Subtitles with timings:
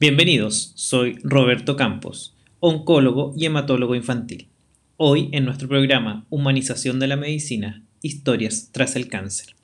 [0.00, 4.48] Bienvenidos, soy Roberto Campos, oncólogo y hematólogo infantil.
[4.96, 9.56] Hoy en nuestro programa Humanización de la Medicina, Historias tras el cáncer.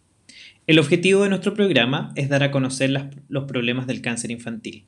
[0.66, 2.90] El objetivo de nuestro programa es dar a conocer
[3.30, 4.84] los problemas del cáncer infantil,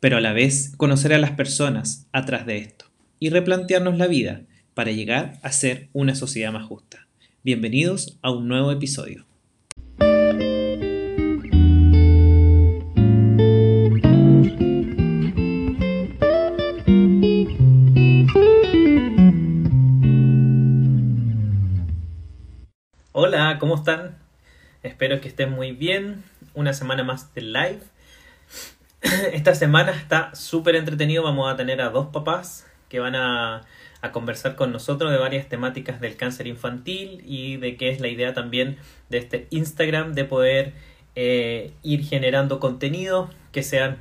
[0.00, 2.86] pero a la vez conocer a las personas atrás de esto
[3.18, 7.06] y replantearnos la vida para llegar a ser una sociedad más justa.
[7.44, 9.26] Bienvenidos a un nuevo episodio.
[23.60, 24.16] ¿Cómo están?
[24.82, 26.24] Espero que estén muy bien.
[26.54, 27.80] Una semana más de live.
[29.32, 31.22] Esta semana está súper entretenido.
[31.22, 33.62] Vamos a tener a dos papás que van a,
[34.12, 38.32] conversar con nosotros de varias temáticas del cáncer infantil y de qué es la idea
[38.32, 38.78] también
[39.10, 40.72] de este Instagram de poder
[41.16, 43.98] eh, ir generando contenido que sean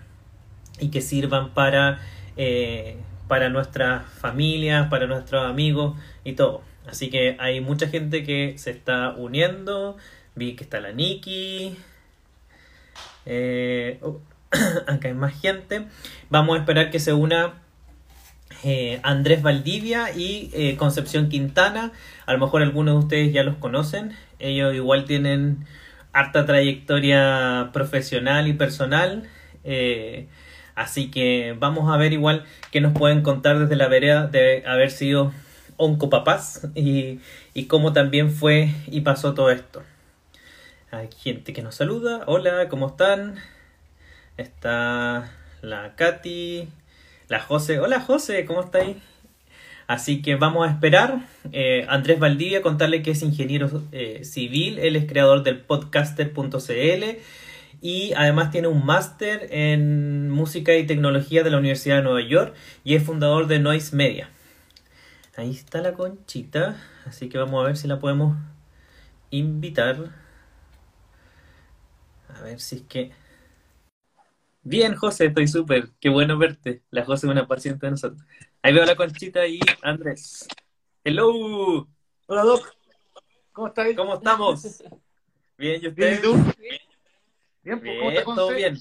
[0.80, 2.00] y que sirvan para,
[2.38, 2.95] eh,
[3.28, 6.69] para nuestras familias, para nuestros amigos y todo.
[6.90, 9.98] Así que hay mucha gente que se está uniendo.
[10.34, 11.78] Vi que está la Nikki.
[13.26, 14.20] Eh, oh,
[14.88, 15.86] acá hay más gente.
[16.30, 17.54] Vamos a esperar que se una
[18.64, 21.92] eh, Andrés Valdivia y eh, Concepción Quintana.
[22.26, 24.14] A lo mejor algunos de ustedes ya los conocen.
[24.40, 25.66] Ellos igual tienen
[26.12, 29.30] harta trayectoria profesional y personal.
[30.74, 34.90] así que vamos a ver igual qué nos pueden contar desde la vereda de haber
[34.90, 35.31] sido
[35.80, 37.19] oncopapás y,
[37.53, 39.81] y cómo también fue y pasó todo esto.
[40.91, 42.23] Hay gente que nos saluda.
[42.27, 43.35] Hola, ¿cómo están?
[44.38, 46.67] Está la Katy,
[47.30, 47.80] la José.
[47.80, 48.97] Hola José, ¿cómo estáis?
[49.88, 51.22] Así que vamos a esperar.
[51.52, 57.03] Eh, Andrés Valdivia, contarle que es ingeniero eh, civil, él es creador del podcaster.cl
[57.81, 62.53] y además tiene un máster en música y tecnología de la Universidad de Nueva York
[62.84, 64.29] y es fundador de Noise Media.
[65.39, 66.75] Ahí está la conchita.
[67.05, 68.35] Así que vamos a ver si la podemos
[69.29, 70.13] invitar.
[72.27, 73.11] A ver si es que...
[74.63, 75.91] Bien, José, estoy súper.
[76.01, 76.83] Qué bueno verte.
[76.91, 78.22] La José es una paciente de nosotros.
[78.61, 80.45] Ahí veo la conchita y Andrés.
[81.05, 81.88] Hello.
[82.27, 82.75] Hola, Doc.
[83.53, 83.88] ¿Cómo estás?
[83.95, 84.83] ¿Cómo estamos?
[85.57, 85.95] Bien, ¿y usted?
[85.95, 86.53] ¿Bien y tú?
[87.63, 88.77] Bien, pues, ¿cómo todo bien.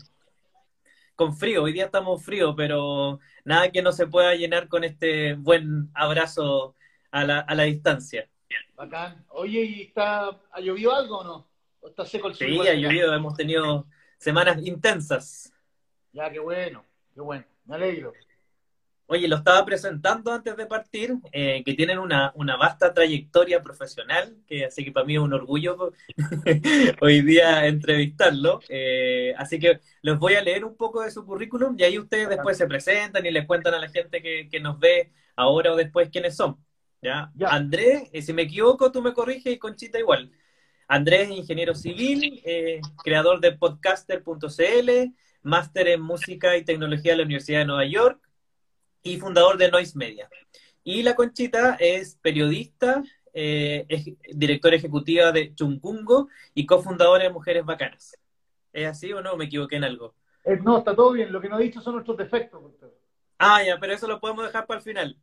[1.19, 5.35] Con frío, hoy día estamos frío, pero nada que no se pueda llenar con este
[5.35, 6.77] buen abrazo
[7.11, 8.31] a la, a la distancia.
[8.77, 9.25] Bacán.
[9.31, 11.49] Oye, ¿y está, ha llovido algo o no?
[11.81, 15.53] ¿O está seco el Sí, ha llovido, hemos tenido semanas intensas.
[16.13, 18.13] Ya, qué bueno, qué bueno, me alegro.
[19.11, 24.67] Oye, lo estaba presentando antes de partir, eh, que tienen una, vasta trayectoria profesional, que
[24.67, 25.95] así que para mí es un orgullo
[27.01, 28.61] hoy día entrevistarlo.
[28.69, 32.29] Eh, así que les voy a leer un poco de su currículum y ahí ustedes
[32.29, 36.11] después se presentan y les cuentan a la gente que, nos ve ahora o después
[36.11, 36.63] quiénes son.
[37.01, 37.33] ¿ya?
[37.47, 40.31] Andrés, eh, si me equivoco, tú me corriges y Conchita igual.
[40.87, 42.43] Andrés, ingeniero civil,
[43.03, 44.91] creador de podcaster.cl,
[45.43, 48.28] máster en música y tecnología de la Universidad de Nueva York
[49.09, 50.29] y fundador de Noise Media.
[50.85, 53.03] Y la Conchita es periodista,
[53.33, 58.19] eh, es directora ejecutiva de Chungungo y cofundadora de Mujeres Bacanas.
[58.73, 59.37] ¿Es así o no?
[59.37, 60.15] ¿Me equivoqué en algo?
[60.45, 61.33] Eh, no, está todo bien.
[61.33, 62.63] Lo que no he dicho son nuestros defectos.
[63.39, 65.17] Ah, ya, pero eso lo podemos dejar para el final.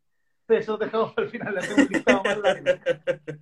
[0.48, 1.60] eso lo dejamos para el final.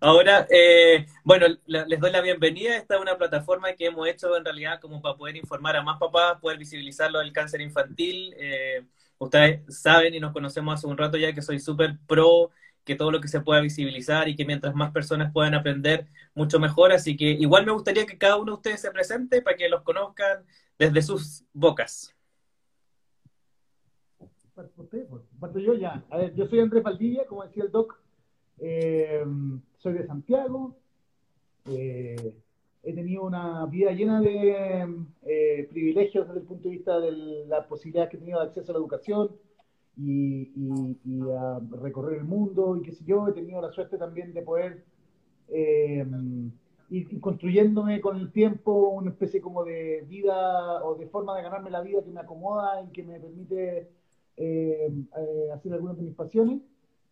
[0.00, 2.76] Ahora, eh, bueno, les doy la bienvenida.
[2.76, 5.98] Esta es una plataforma que hemos hecho en realidad como para poder informar a más
[5.98, 8.34] papás, poder visibilizar lo del cáncer infantil.
[8.38, 8.84] Eh,
[9.20, 12.50] Ustedes saben y nos conocemos hace un rato ya que soy súper pro
[12.84, 16.58] que todo lo que se pueda visibilizar y que mientras más personas puedan aprender, mucho
[16.58, 16.90] mejor.
[16.90, 19.82] Así que igual me gustaría que cada uno de ustedes se presente para que los
[19.82, 20.44] conozcan
[20.78, 22.14] desde sus bocas.
[25.54, 26.02] yo ya.
[26.34, 28.00] Yo soy Andrés Valdivia, como decía el doc.
[28.58, 29.22] Eh,
[29.76, 30.74] soy de Santiago.
[31.66, 32.34] Eh,
[32.82, 37.12] he tenido una vida llena de eh, privilegios desde el punto de vista de
[37.46, 39.30] la posibilidad que he tenido de acceso a la educación
[39.96, 40.50] y,
[41.38, 43.28] a recorrer el mundo y qué sé yo.
[43.28, 44.84] He tenido la suerte también de poder
[45.48, 46.06] eh,
[46.88, 51.70] ir construyéndome con el tiempo una especie como de vida o de forma de ganarme
[51.70, 53.90] la vida que me acomoda y que me permite
[54.36, 54.90] eh,
[55.52, 56.62] hacer algunas de mis pasiones.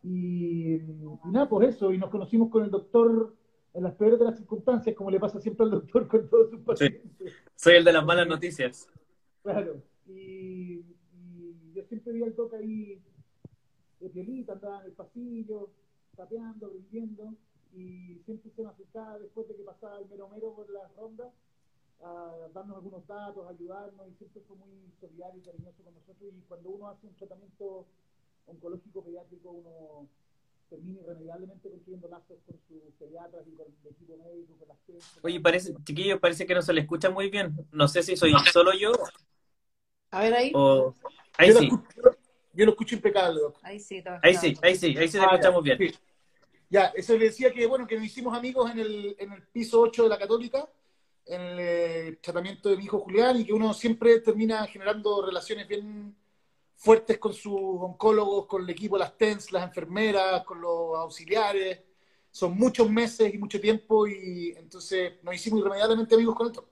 [0.03, 1.93] Y, y nada, pues eso.
[1.93, 3.35] Y nos conocimos con el doctor
[3.75, 6.61] en las peores de las circunstancias, como le pasa siempre al doctor con todos sus
[6.61, 7.33] pacientes.
[7.55, 8.89] Soy el de las malas noticias.
[9.43, 9.83] Claro.
[10.07, 10.83] Y,
[11.75, 13.03] yo siempre vi al toque ahí
[14.01, 15.71] de pielita, andaba en el pasillo,
[16.17, 17.35] tapeando, brindiendo,
[17.73, 21.29] y siempre se me acercaba después de que pasaba el mero mero por las rondas,
[22.03, 26.33] a darnos algunos datos, a ayudarnos y siempre fue muy solidario y cariñoso con nosotros.
[26.37, 27.87] Y cuando uno hace un tratamiento
[28.47, 30.09] oncológico pediátrico, uno
[30.69, 34.79] termina irremediablemente construyendo lazos con sus pediatras y con el equipo médico, con las.
[35.23, 37.55] Oye, parece, chiquillos, parece que no se le escucha muy bien.
[37.73, 38.93] No sé si soy solo yo
[40.11, 40.53] A ver ahí.
[40.55, 40.95] o...
[41.37, 42.01] Ahí yo, lo sí, escucho,
[42.55, 43.41] yo lo escucho impecable.
[43.63, 45.79] Ahí sí, ahí sí, ahí sí, ahí sí te Ah, escuchamos ya, bien.
[45.79, 45.95] sí.
[46.71, 49.81] Ya, eso le decía que, bueno, que nos hicimos amigos en el, en el piso
[49.81, 50.69] 8 de la Católica,
[51.27, 55.67] en el eh, tratamiento de mi hijo Julián, y que uno siempre termina generando relaciones
[55.69, 56.15] bien
[56.79, 61.81] fuertes con sus oncólogos, con el equipo, las TENS, las enfermeras, con los auxiliares.
[62.31, 66.69] Son muchos meses y mucho tiempo, y entonces nos hicimos irremediablemente amigos con esto.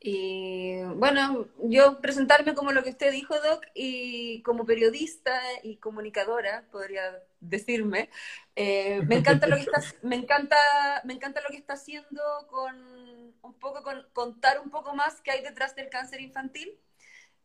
[0.00, 6.64] Y bueno, yo presentarme como lo que usted dijo, Doc, y como periodista y comunicadora,
[6.70, 8.08] podría decirme,
[8.54, 10.56] eh, me encanta lo que está, me encanta,
[11.04, 15.32] me encanta lo que está haciendo con un poco con contar un poco más qué
[15.32, 16.78] hay detrás del cáncer infantil.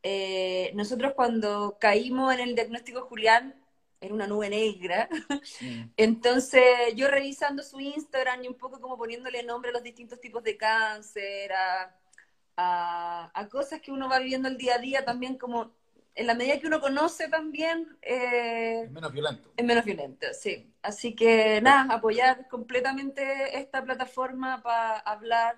[0.03, 3.55] Eh, nosotros cuando caímos en el diagnóstico Julián,
[3.99, 5.09] era una nube negra.
[5.97, 6.63] Entonces,
[6.95, 10.57] yo revisando su Instagram y un poco como poniéndole nombre a los distintos tipos de
[10.57, 11.95] cáncer, a,
[12.57, 15.73] a, a cosas que uno va viviendo el día a día, también como
[16.15, 19.49] en la medida que uno conoce también, eh, Es menos violento.
[19.57, 20.73] es menos violento, sí.
[20.81, 25.57] Así que nada, apoyar completamente esta plataforma para hablar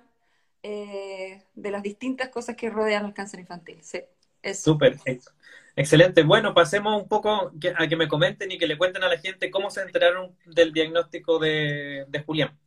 [0.63, 4.01] eh, de las distintas cosas que rodean el cáncer infantil, sí.
[4.44, 4.72] Eso.
[4.72, 5.34] Súper, ex-
[5.75, 6.24] excelente.
[6.24, 9.51] Bueno, pasemos un poco a que me comenten y que le cuenten a la gente
[9.51, 12.57] cómo se enteraron del diagnóstico de, de Julián.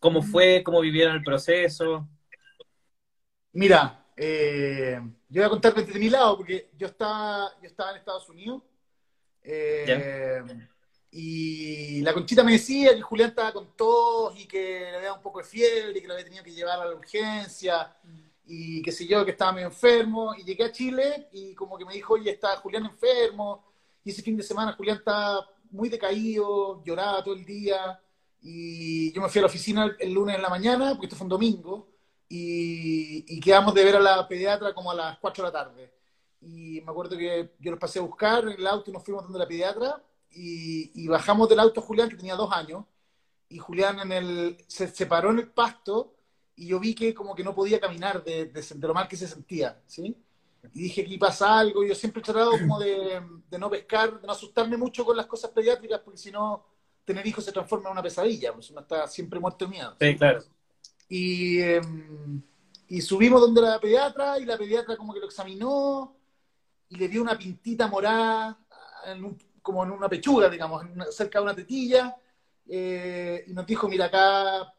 [0.00, 0.62] ¿Cómo fue?
[0.64, 2.08] ¿Cómo vivieron el proceso?
[3.52, 7.96] Mira, eh, yo voy a contar desde mi lado, porque yo estaba, yo estaba en
[7.98, 8.62] Estados Unidos.
[9.42, 10.44] eh,
[11.12, 15.22] y la Conchita me decía que Julián estaba con tos y que le había un
[15.22, 17.96] poco de fiebre y que lo había tenido que llevar a la urgencia
[18.46, 20.34] y qué sé yo, que estaba medio enfermo.
[20.36, 23.64] Y llegué a Chile y como que me dijo, oye, está Julián enfermo.
[24.04, 28.00] Y ese fin de semana Julián estaba muy decaído, lloraba todo el día.
[28.42, 31.16] Y yo me fui a la oficina el, el lunes en la mañana, porque esto
[31.16, 31.88] fue un domingo,
[32.28, 35.92] y, y quedamos de ver a la pediatra como a las 4 de la tarde.
[36.40, 39.24] Y me acuerdo que yo los pasé a buscar en el auto y nos fuimos
[39.24, 42.84] donde la pediatra, y, y bajamos del auto Julián, que tenía dos años,
[43.48, 46.15] y Julián en el, se, se paró en el pasto,
[46.56, 49.16] y yo vi que como que no podía caminar de, de, de lo mal que
[49.16, 50.16] se sentía, ¿sí?
[50.72, 54.26] Y dije, aquí pasa algo, yo siempre he tratado como de, de no pescar, de
[54.26, 56.66] no asustarme mucho con las cosas pediátricas, porque si no,
[57.04, 59.94] tener hijos se transforma en una pesadilla, pues uno está siempre muerto de miedo.
[60.00, 60.42] Sí, claro.
[61.08, 61.80] Y, eh,
[62.88, 66.16] y subimos donde la pediatra y la pediatra como que lo examinó
[66.88, 68.58] y le dio una pintita morada
[69.06, 72.16] en un- como en una pechuga, digamos, cerca de una tetilla
[72.68, 74.72] eh, y nos dijo, mira acá,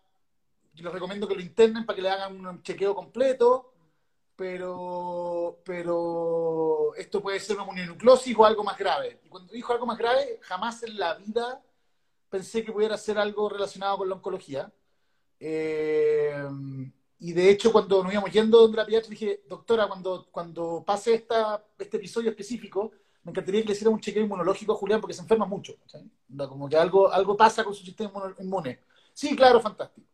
[0.77, 3.73] yo les recomiendo que lo internen para que le hagan un chequeo completo,
[4.35, 9.19] pero, pero esto puede ser una monionucleosis o algo más grave.
[9.25, 11.63] Y cuando dijo algo más grave, jamás en la vida
[12.29, 14.71] pensé que pudiera ser algo relacionado con la oncología.
[15.39, 16.47] Eh,
[17.19, 21.15] y de hecho, cuando nos íbamos yendo donde la pediatra, dije, doctora, cuando, cuando pase
[21.15, 22.91] esta, este episodio específico,
[23.23, 25.73] me encantaría que le hiciera un chequeo inmunológico a Julián porque se enferma mucho.
[26.37, 28.81] Como que algo, algo pasa con su sistema inmune.
[29.11, 30.07] Sí, claro, fantástico.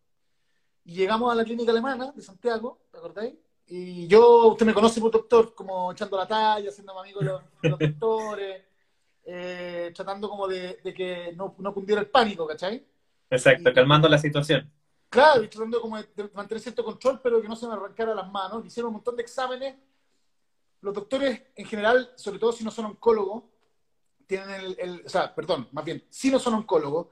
[0.86, 3.34] Y llegamos a la clínica alemana de Santiago, ¿te acordáis?
[3.68, 7.42] Y yo, usted me conoce por doctor, como echando la talla, haciendo amigo de los,
[7.62, 8.64] de los doctores,
[9.26, 12.86] eh, tratando como de, de que no, no cundiera el pánico, ¿cachai?
[13.30, 14.70] Exacto, calmando la situación.
[15.10, 18.14] Claro, y tratando como de, de mantener cierto control, pero que no se me arrancara
[18.14, 18.66] las manos.
[18.66, 19.76] Hicieron un montón de exámenes.
[20.82, 23.44] Los doctores, en general, sobre todo si no son oncólogos,
[24.28, 27.08] tienen el, el- o sea, perdón, más bien, si no son oncólogos,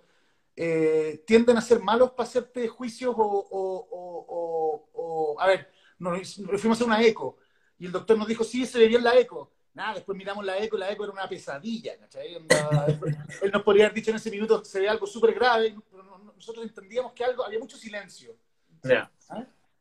[0.56, 6.40] eh, tienden a ser malos para hacerte juicios o, o- o- o- a ver, nos,
[6.40, 7.38] nos fuimos a hacer una eco
[7.80, 9.52] y el doctor nos dijo, sí, se ve bien la eco.
[9.74, 12.36] Nada, después miramos la eco y la eco era una pesadilla, ¿cachai?
[13.42, 16.18] Él nos podría haber dicho en ese minuto, se ve algo súper grave, pero no-
[16.18, 18.36] no- nosotros entendíamos que algo, había mucho silencio.
[18.84, 19.12] Ya.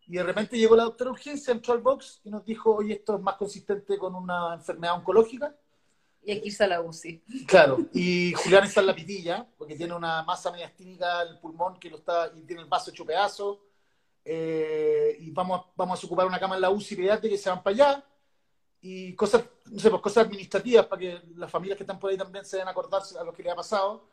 [0.07, 3.17] Y de repente llegó la doctora urgencia, entró al box y nos dijo, oye, esto
[3.17, 5.57] es más consistente con una enfermedad oncológica.
[6.23, 7.23] Y aquí está la UCI.
[7.47, 11.89] Claro, y Julián está en la pitilla, porque tiene una masa mediastínica el pulmón que
[11.91, 13.61] lo está, y tiene el vaso hecho pedazo.
[14.25, 17.63] Eh, y vamos, vamos a ocupar una cama en la UCI pediátrica y se van
[17.63, 18.05] para allá.
[18.83, 22.17] Y cosas, no sé, pues cosas administrativas para que las familias que están por ahí
[22.17, 24.05] también se den a acordarse a lo que le ha pasado.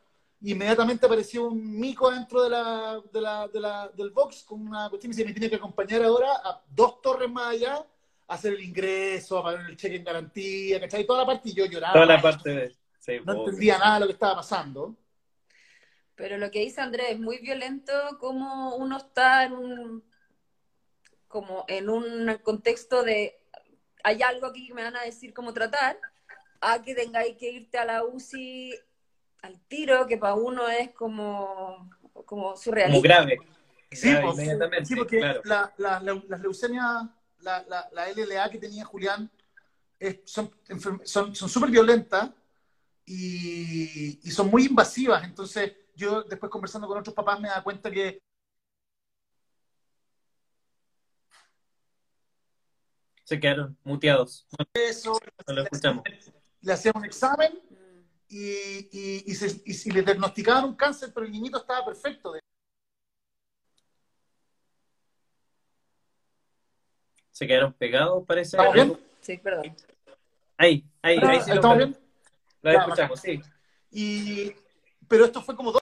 [0.42, 4.66] Y inmediatamente apareció un mico dentro de la, de la, de la- del box con
[4.66, 7.86] una cuestión y se me tiene que acompañar ahora a dos torres más allá a
[8.28, 11.06] hacer el ingreso, a pagar el cheque en garantía, ¿cachai?
[11.06, 11.94] Toda la parte y yo lloraba.
[11.94, 12.76] Toda la parte de...
[13.00, 14.96] Sí, No entendía nada de lo que estaba pasando.
[16.16, 20.04] Pero lo que dice Andrés es muy violento como uno está en un,
[21.28, 23.36] como en un contexto de
[24.04, 25.98] hay algo aquí que me van a decir cómo tratar,
[26.62, 28.74] a que tengáis que irte a la UCI
[29.42, 31.90] al tiro, que para uno es como,
[32.26, 32.96] como surrealista.
[32.98, 33.38] Como grave.
[33.92, 35.42] Sí, Grave, pues, inmediatamente, sí, porque claro.
[35.46, 37.04] la, la, la- las leucemias,
[37.48, 39.32] la, la, la LLA que tenía Julián,
[40.00, 40.52] es- son
[41.06, 42.30] son súper violentas
[43.06, 45.24] y, y son muy invasivas.
[45.24, 48.20] Entonces, yo después conversando con otros papás me da cuenta que
[53.24, 54.46] Se quedaron muteados.
[54.74, 56.04] eso, No lo escuchamos.
[56.62, 57.60] le hacían un examen
[58.30, 58.40] y,
[58.92, 62.34] y, y, se, y le diagnosticaban un cáncer, pero el niñito estaba perfecto.
[67.38, 68.58] Se quedaron pegados, parece.
[68.58, 69.00] ¿Estamos bien?
[69.22, 69.76] Sí, perdón.
[70.58, 71.98] Ahí, ahí, ahí sí lo, ¿Estamos bien?
[72.64, 73.40] lo Ya, escuchamos, sí.
[73.92, 74.56] Y,
[75.08, 75.82] pero esto fue como dos.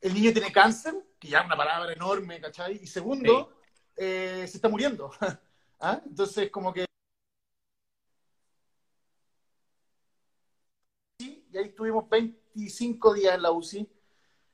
[0.00, 2.78] El niño tiene cáncer, que ya es una palabra enorme, ¿cachai?
[2.80, 3.58] Y segundo,
[3.96, 5.10] eh, se está muriendo.
[5.80, 6.00] ¿Ah?
[6.06, 6.84] Entonces, como que.
[11.18, 12.04] Y ahí estuvimos
[12.54, 13.88] 25 días en la UCI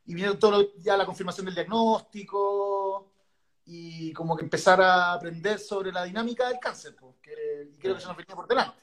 [0.07, 3.12] y vinieron todo lo- ya la confirmación del diagnóstico
[3.66, 8.00] y como que empezar a aprender sobre la dinámica del cáncer, porque y creo que
[8.00, 8.80] se nos venía por delante.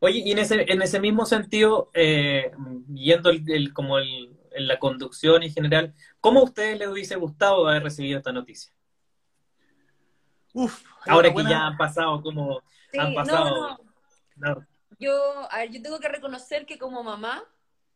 [0.00, 2.52] Oye, y en ese, en ese mismo sentido, eh,
[2.92, 7.16] yendo el, el- como el, en la conducción en general, ¿cómo a ustedes les hubiese
[7.16, 8.72] gustado haber recibido esta noticia?
[10.52, 12.60] Uf, Ahora una que buena- ya han pasado como...
[12.90, 13.78] Sí, Han no, pasado-
[14.36, 14.54] no.
[14.54, 14.66] no,
[14.98, 15.12] Yo,
[15.52, 17.44] a ver, yo tengo que reconocer que como mamá,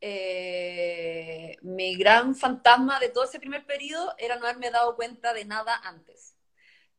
[0.03, 5.47] eh, mi gran fantasma de todo ese primer periodo era no haberme dado cuenta de
[5.47, 6.37] nada antes.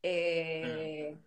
[0.02, 1.18] Eh,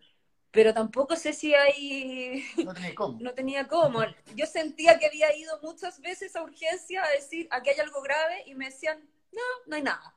[0.52, 3.20] Pero tampoco sé si hay, no tenía cómo.
[3.20, 4.02] no tenía cómo.
[4.36, 8.44] Yo sentía que había ido muchas veces a urgencia a decir, aquí hay algo grave,
[8.48, 9.00] y me decían,
[9.32, 10.16] no, no hay nada.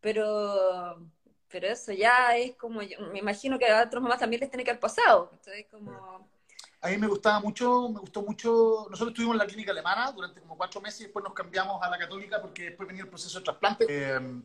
[0.00, 1.06] Pero,
[1.48, 4.64] pero eso ya es como, yo- me imagino que a otros mamás también les tiene
[4.64, 5.30] que haber pasado.
[5.34, 6.28] Entonces, como...
[6.86, 8.86] A mí me gustaba mucho, me gustó mucho.
[8.88, 11.90] Nosotros estuvimos en la clínica alemana durante como cuatro meses y después nos cambiamos a
[11.90, 13.86] la católica porque después venía el proceso de trasplante.
[13.88, 14.40] Eh,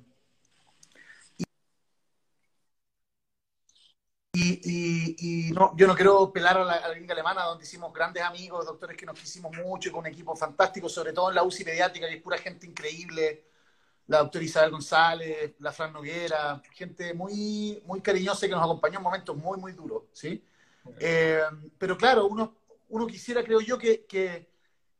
[4.33, 8.97] y, no, yo no quiero pelar a la, clínica alemana donde hicimos grandes amigos, doctores
[8.97, 12.09] que nos quisimos mucho y con un equipo fantástico, sobre todo en la UCI pediátrica,
[12.09, 13.45] y es pura gente increíble.
[14.07, 19.03] La doctora Isabel González, la Fran Noguera, gente muy, muy cariñosa que nos acompañó en
[19.03, 20.43] momentos muy, muy duros, ¿sí?
[20.99, 21.41] Eh,
[21.77, 22.55] pero claro, uno,
[22.89, 24.49] uno quisiera, creo yo, que, que,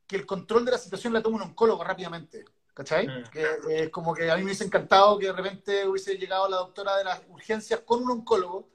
[0.07, 2.45] que el control de la situación la tome un oncólogo rápidamente.
[2.73, 3.07] ¿Cachai?
[3.07, 3.23] Mm.
[3.29, 6.57] Que es como que a mí me hubiese encantado que de repente hubiese llegado la
[6.57, 8.69] doctora de las urgencias con un oncólogo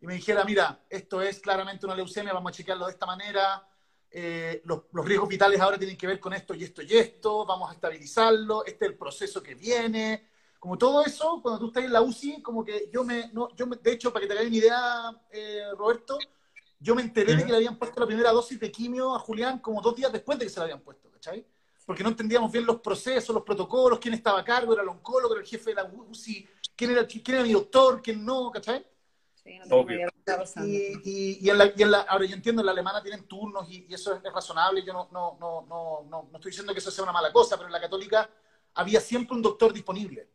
[0.00, 3.66] y me dijera, mira, esto es claramente una leucemia, vamos a chequearlo de esta manera,
[4.10, 7.44] eh, los, los riesgos vitales ahora tienen que ver con esto y esto y esto,
[7.44, 10.28] vamos a estabilizarlo, este es el proceso que viene.
[10.58, 13.66] Como todo eso, cuando tú estás en la UCI, como que yo me, no, yo
[13.66, 16.18] me, de hecho, para que te hagas una idea, eh, Roberto,
[16.78, 19.58] yo me enteré de que le habían puesto la primera dosis de quimio a Julián
[19.60, 21.46] como dos días después de que se la habían puesto, ¿cachai?
[21.86, 25.34] Porque no entendíamos bien los procesos, los protocolos, quién estaba a cargo, era el oncólogo,
[25.34, 28.86] era el jefe de la UCI, quién era, quién era mi doctor, quién no, ¿cachai?
[29.34, 30.08] Sí, no Obvio.
[30.66, 33.26] Y, y, y en la, y en la- ahora yo entiendo, en la alemana tienen
[33.28, 36.50] turnos y, y eso es, es razonable, yo no, no, no, no, no, no estoy
[36.50, 38.28] diciendo que eso sea una mala cosa, pero en la católica
[38.74, 40.28] había siempre un doctor disponible.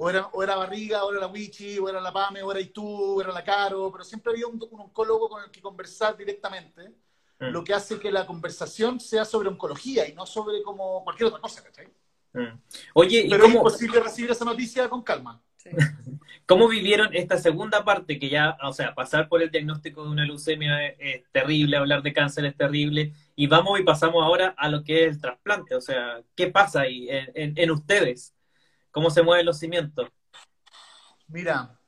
[0.00, 2.60] O era, o era Barriga, o era la Wichi, o era la Pame, o era
[2.60, 6.16] Itú, o era la Caro, pero siempre había un, un oncólogo con el que conversar
[6.16, 6.94] directamente,
[7.40, 11.28] Mm, lo que hace que la conversación sea sobre oncología y no sobre como cualquier
[11.28, 11.88] otra cosa, ¿cachai?
[12.32, 12.60] mm.
[12.94, 15.42] Oye, ¿y Pero es cómo, imposible recibir esa noticia con calma.
[15.56, 15.70] Sí.
[16.46, 18.18] cómo vivieron esta segunda parte?
[18.18, 22.02] Que ya, o sea, pasar por el diagnóstico de una leucemia es, es terrible, hablar
[22.02, 25.74] de cáncer es terrible, y vamos y pasamos ahora a lo que es el trasplante.
[25.74, 28.34] O sea, ¿qué pasa ahí en, en- en ustedes?
[28.90, 30.08] ¿Cómo se mueven los cimientos?
[31.28, 31.78] Mira,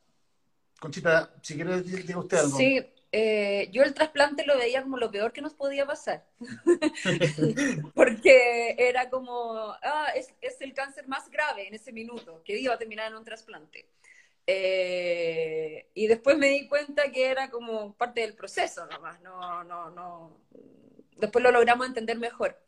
[0.80, 2.57] Conchita, si quiere diga usted algo.
[2.57, 2.80] Sí,
[3.12, 6.26] eh, yo el trasplante lo veía como lo peor que nos podía pasar.
[7.95, 12.75] Porque era como, ah, es, es el cáncer más grave en ese minuto, que iba
[12.75, 13.90] a terminar en un trasplante.
[14.47, 19.90] Eh, y después me di cuenta que era como parte del proceso nomás, no, no,
[19.90, 20.40] no.
[21.16, 22.59] Después lo logramos entender mejor.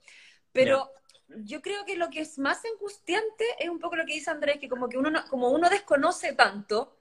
[0.52, 0.92] Pero
[1.28, 4.58] yo creo que lo que es más angustiante es un poco lo que dice Andrés,
[4.58, 6.96] que como que uno, no- como uno desconoce tanto,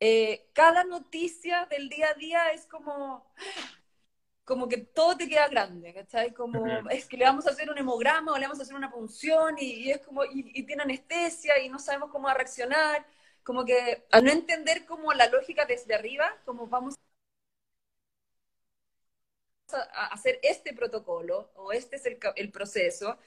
[0.00, 3.26] eh, cada noticia del día a día es como,
[4.44, 6.32] como que todo te queda grande, ¿cachai?
[6.32, 8.90] Como es que le vamos a hacer un hemograma o le vamos a hacer una
[8.90, 12.34] punción y, y es como, y, y tiene anestesia y no sabemos cómo va a
[12.34, 13.06] reaccionar,
[13.42, 16.94] como que al no entender como la lógica desde arriba, como vamos
[19.72, 23.18] a hacer este protocolo o este es el, el proceso,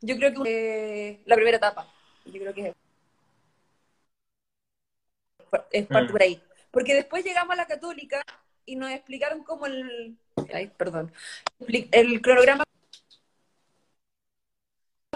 [0.00, 1.86] Yo creo que la primera etapa.
[2.24, 2.74] Yo creo que
[5.72, 6.12] es parte Mm.
[6.12, 6.42] por ahí.
[6.70, 8.22] Porque después llegamos a la católica
[8.64, 10.16] y nos explicaron cómo el.
[10.52, 11.12] Ay, perdón.
[11.92, 12.64] El cronograma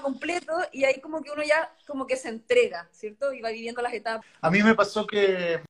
[0.02, 3.32] completo y ahí como que uno ya como que se entrega, ¿cierto?
[3.32, 4.26] Y va viviendo las etapas.
[4.42, 5.60] A mí me pasó que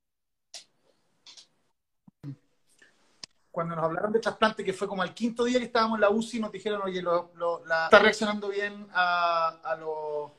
[3.54, 6.10] cuando nos hablaron de trasplante, que fue como al quinto día que estábamos en la
[6.10, 10.32] UCI, nos dijeron, oye, lo, lo- la- está reaccionando bien a, a los,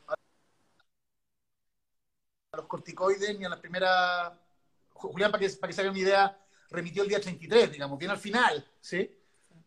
[2.52, 4.34] a los corticoides ni a las primeras...
[4.92, 6.38] Julián, para que, para que se hagan una idea,
[6.70, 9.10] remitió el día 33, digamos, bien al final, ¿sí?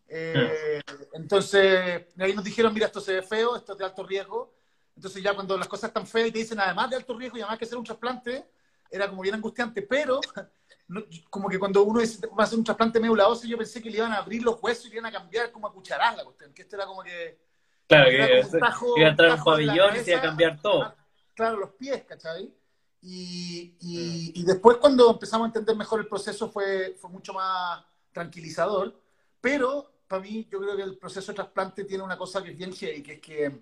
[0.07, 0.79] Eh,
[1.13, 4.53] entonces, ahí nos dijeron, mira, esto se ve feo, esto es de alto riesgo.
[4.95, 7.41] Entonces ya cuando las cosas están feas y te dicen, además de alto riesgo y
[7.41, 8.45] además que hacer un trasplante,
[8.89, 10.19] era como bien angustiante, pero
[10.87, 13.89] no- como que cuando uno dice, va a hacer un trasplante ósea, yo pensé que
[13.89, 16.23] le iban a abrir los huesos y le iban a cambiar como a cucharadas la
[16.25, 17.39] cuestión, que esto era como que...
[17.87, 20.61] Claro, que como un tajo- iba a entrar un pabellón y se iba a cambiar
[20.61, 20.83] todo.
[20.83, 20.95] a-
[21.35, 22.53] claro, los pies, ¿cachai?
[23.01, 27.83] Y, y, y después cuando empezamos a entender mejor el proceso fue, fue mucho más
[28.11, 28.99] tranquilizador,
[29.41, 32.57] pero para mí yo creo que el proceso de trasplante tiene una cosa que es
[32.57, 33.59] bien heavy, que es que,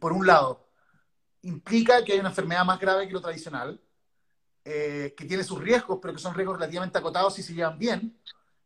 [0.00, 0.68] por un lado,
[1.42, 3.80] implica que hay una enfermedad más grave que lo tradicional,
[4.68, 8.20] eh, que tiene sus riesgos, pero que son riesgos relativamente acotados si se llevan bien,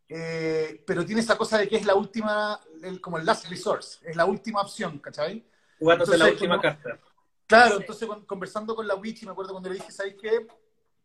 [0.09, 3.99] eh, pero tiene esa cosa de que es la última, el- como el last resource,
[4.09, 5.45] es la última opción, ¿cachai?
[5.79, 6.99] Jugándose la última como- carta.
[7.47, 7.81] Claro, Sí.
[7.83, 10.47] entonces con- conversando con la Wichi, me acuerdo cuando le dije, ¿sabes qué?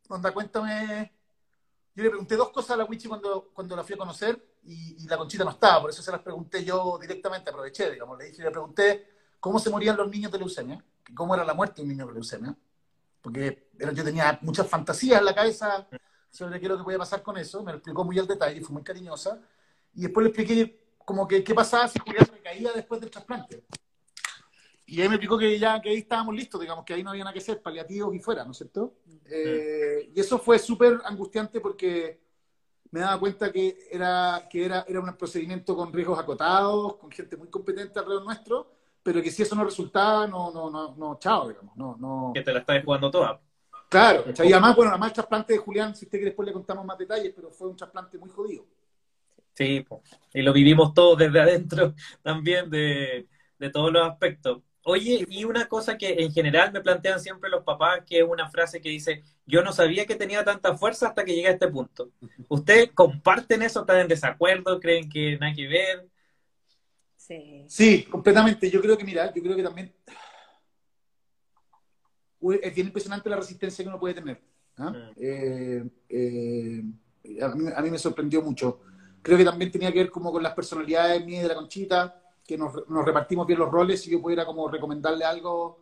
[0.08, 1.12] Onda, cuéntame.
[1.96, 5.04] Yo le pregunté dos cosas a la Wichi cuando, cuando la fui a conocer y,
[5.04, 8.18] y la conchita no estaba, por eso se las pregunté yo directamente, aproveché, digamos.
[8.18, 9.08] Le dije, le pregunté
[9.40, 10.84] cómo se morían los niños de leucemia,
[11.16, 12.56] cómo era la muerte de un niño de leucemia,
[13.26, 15.88] porque yo tenía muchas fantasías en la cabeza
[16.30, 18.62] sobre qué es lo que podía pasar con eso, me lo explicó muy al detalle,
[18.62, 19.42] fue muy cariñosa,
[19.96, 23.64] y después le expliqué como que qué pasaba si Julián recaía después del trasplante.
[24.86, 27.24] Y ahí me explicó que ya que ahí estábamos listos, digamos, que ahí no había
[27.24, 28.98] nada que hacer, paliativos y fuera, ¿no es cierto?
[29.26, 32.22] Eh, y eso fue súper angustiante porque
[32.92, 37.38] me daba cuenta que era que era, era un procedimiento con riesgos acotados, con gente
[37.38, 38.72] muy competente alrededor nuestro,
[39.06, 42.32] pero que si eso no resultaba, no, no, no, no, chao, digamos, no, no.
[42.34, 43.40] Que te la estás jugando toda.
[43.88, 44.50] Claro, ¿cachai?
[44.50, 46.98] y además, bueno, además el trasplante de Julián, si usted quiere después le contamos más
[46.98, 48.66] detalles, pero fue un trasplante muy jodido.
[49.54, 49.86] Sí,
[50.34, 53.28] y lo vivimos todos desde adentro también de,
[53.60, 54.64] de todos los aspectos.
[54.82, 58.50] Oye, y una cosa que en general me plantean siempre los papás, que es una
[58.50, 61.68] frase que dice, yo no sabía que tenía tanta fuerza hasta que llegué a este
[61.68, 62.10] punto.
[62.50, 63.82] ¿Ustedes comparten eso?
[63.82, 64.80] ¿Están en desacuerdo?
[64.80, 66.08] ¿Creen que nada que ver?
[67.26, 67.66] Sí.
[67.68, 68.70] Sí, completamente.
[68.70, 69.92] Yo creo que, mira, yo creo que también
[72.62, 74.40] es bien impresionante la resistencia que uno puede tener.
[74.78, 74.94] ¿ah?
[75.18, 76.84] Eh, eh,
[77.42, 78.82] a, mí, a mí me sorprendió mucho.
[79.24, 82.60] Creo que también tenía que ver como con las personalidades mías de la Conchita, que
[82.60, 85.80] nos, nos repartimos bien los roles y yo pudiera como recomendarle algo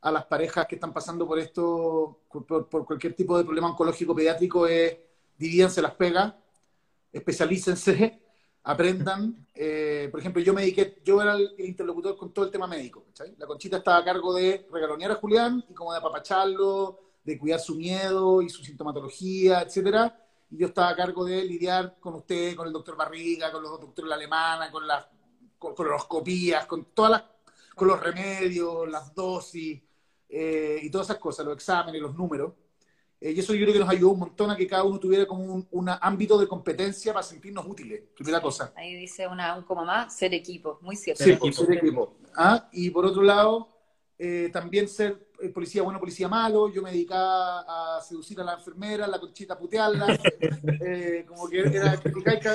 [0.00, 4.14] a las parejas que están pasando por esto, por, por cualquier tipo de problema oncológico
[4.14, 4.96] pediátrico, es
[5.36, 6.34] divídanse las pegas,
[7.12, 8.23] especialícense,
[8.64, 9.46] aprendan.
[9.54, 13.04] Eh, por ejemplo, yo me dediqué, yo era el, interlocutor con todo el tema médico.
[13.38, 17.60] La Conchita estaba a cargo de regalonear a Julián y como de apapacharlo, de cuidar
[17.60, 20.18] su miedo y su sintomatología, etcétera.
[20.50, 23.80] Y yo estaba a cargo de lidiar con usted, con el doctor Barriga, con los
[23.80, 25.06] doctores la alemana, con las
[25.58, 25.86] con, con
[26.68, 27.24] con todas las,
[27.74, 29.80] con los remedios, las dosis
[30.28, 32.52] eh, y todas esas cosas, los exámenes, los números.
[33.24, 35.24] Eh, y eso yo creo que nos ayudó un montón a que cada uno tuviera
[35.24, 38.74] como un, un ámbito de competencia para sentirnos útiles, primera cosa.
[38.76, 41.24] Ahí dice una, un como más, ser equipo, muy cierto.
[41.24, 41.64] Sí, Ser por equipo.
[41.64, 42.16] ser equipo.
[42.36, 43.70] Ah, y por otro lado,
[44.18, 46.68] eh, también ser eh, policía bueno, policía malo.
[46.68, 50.06] Yo me dedicaba a seducir a la enfermera, la conchita a putearla.
[50.84, 51.98] eh, como que era,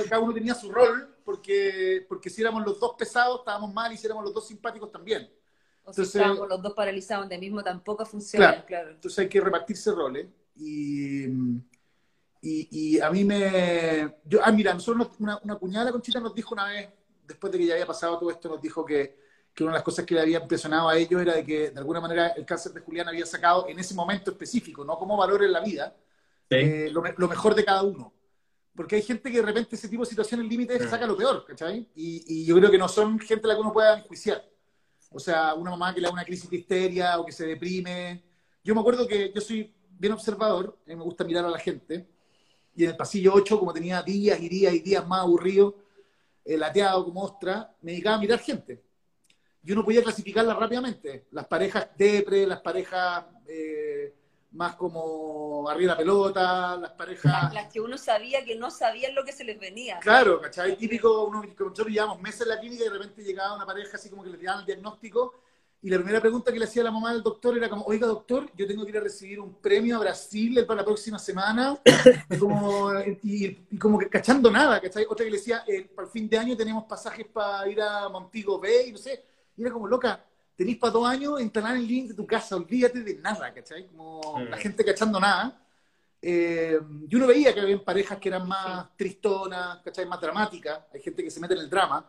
[0.07, 3.97] cada, uno tenía su rol, porque, porque si éramos los dos pesados, estábamos mal, y
[3.97, 5.23] si éramos los dos simpáticos también.
[5.83, 8.65] O si Entonces- estábamos los dos paralizados de mismo, tampoco funciona, Claro.
[8.67, 8.89] claro.
[8.91, 10.27] Entonces hay que repartirse roles.
[10.59, 11.25] Y,
[12.41, 14.15] y, y a mí me...
[14.25, 16.89] Yo, ah, mira, nosotros nos- una, una cuñada de la Conchita nos dijo una vez,
[17.27, 19.17] después de que ya había pasado todo esto, nos dijo que,
[19.53, 21.79] que una de las cosas que le había impresionado a ellos era de que de
[21.79, 25.43] alguna manera el cáncer de Julián había sacado en ese momento específico, no como valor
[25.43, 25.95] en la vida,
[26.49, 26.55] ¿Sí?
[26.57, 28.13] eh, lo, lo mejor de cada uno.
[28.75, 30.89] Porque hay gente que de repente ese tipo de situaciones límites Mm.
[30.89, 31.89] saca lo peor, ¿cachai?
[31.95, 34.41] Y, y yo creo que no son gente a la que uno pueda enjuiciar.
[35.11, 38.23] O sea, una mamá que le da una crisis de histeria o que se deprime.
[38.63, 41.59] Yo me acuerdo que yo soy bien observador, a mí me gusta mirar a la
[41.59, 42.07] gente.
[42.75, 45.75] Y en el pasillo 8, como tenía días y días y días más aburrido,
[46.45, 48.81] eh, lateado como ostra, me dedicaba a mirar gente.
[49.61, 51.25] Y uno podía clasificarlas rápidamente.
[51.31, 54.13] Las parejas depre, las parejas eh,
[54.51, 57.53] más como arriba la pelota, las parejas...
[57.53, 59.99] Las que uno sabía que no sabían lo que se les venía.
[59.99, 60.77] Claro, ¿cachai?
[60.77, 64.09] Típico, uno, nosotros llevamos meses en la clínica y de repente llegaba una pareja así
[64.09, 65.35] como que le tiraban el diagnóstico
[65.81, 68.49] y la primera pregunta que le hacía la mamá del doctor era como, oiga doctor,
[68.55, 71.79] yo tengo que ir a recibir un premio a Brasil para la próxima semana,
[72.29, 72.91] y como,
[73.23, 75.05] y, y como que cachando nada, ¿cachai?
[75.09, 78.09] Otra que le decía, eh, para el fin de año tenemos pasajes para ir a
[78.09, 79.23] Montigo Bay, no sé,
[79.55, 80.23] y era como, loca,
[80.55, 83.87] tenéis para dos años instalar el link de tu casa, olvídate de nada, ¿cachai?
[83.87, 84.49] Como Mm.
[84.49, 85.61] la gente cachando nada.
[86.21, 86.77] Eh,
[87.09, 90.05] y uno veía que había parejas que eran más tristonas, ¿cachai?
[90.05, 90.81] Más dramáticas.
[90.93, 92.05] Hay gente que se mete en el drama.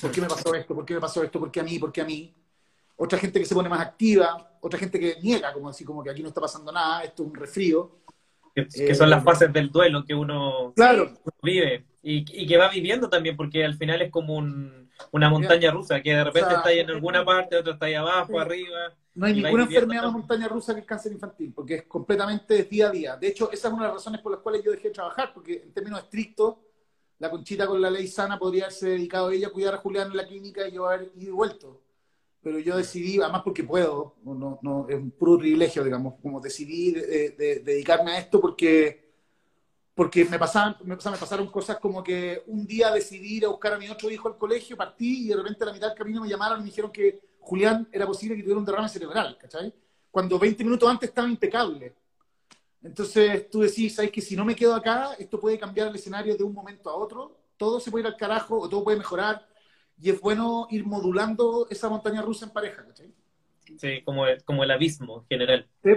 [0.00, 0.74] ¿Por qué me pasó esto?
[0.74, 1.38] ¿Por qué me pasó esto?
[1.38, 1.78] ¿Por qué a mí?
[1.78, 2.34] ¿Por qué a mí?
[2.96, 6.10] Otra gente que se pone más activa, otra gente que niega, como así, como que
[6.10, 7.98] aquí no está pasando nada, esto es un resfrío.
[8.54, 11.10] Que, que Eh, son las fases del duelo que uno Claro,
[11.42, 15.72] vive y, y que va viviendo también, porque al final es como un- una montaña
[15.72, 18.32] rusa, que de repente O sea, está ahí en alguna parte, otra está ahí abajo,
[18.32, 18.38] Sí.
[18.38, 18.94] arriba.
[19.14, 22.88] no hay ninguna enfermedad más montaña rusa que el cáncer infantil, porque es completamente día
[22.88, 23.16] a día.
[23.16, 25.32] De hecho, esa es una de las razones por las cuales yo dejé de trabajar,
[25.34, 26.56] porque en términos estrictos,
[27.18, 30.16] la conchita con la ley sana podría haberse dedicado ella a cuidar a Julián en
[30.16, 31.80] la clínica y yo haber ido y vuelto.
[32.44, 36.92] Pero yo decidí, además porque puedo, no, no, es un puro privilegio, digamos, como decidí
[36.92, 39.02] de- de- dedicarme a esto porque
[39.94, 43.48] porque me pasaban, me, sea, me pasaron cosas como que un día decidí ir a
[43.48, 45.96] buscar a mi otro hijo al colegio, partí y de repente a la mitad del
[45.98, 49.38] camino me llamaron y me dijeron que Julián era posible que tuviera un derrame cerebral,
[49.38, 49.72] ¿cachai?
[50.10, 51.94] Cuando 20 minutos antes estaba impecable.
[52.82, 56.36] Entonces tú decís, ¿sabes que si no me quedo acá, esto puede cambiar el escenario
[56.36, 57.36] de un momento a otro?
[57.56, 59.46] Todo se puede ir al carajo o todo puede mejorar.
[60.00, 63.12] Y es bueno ir modulando esa montaña rusa en pareja, ¿cachai?
[63.78, 65.68] Sí, como el, como el abismo en general.
[65.82, 65.90] Sí.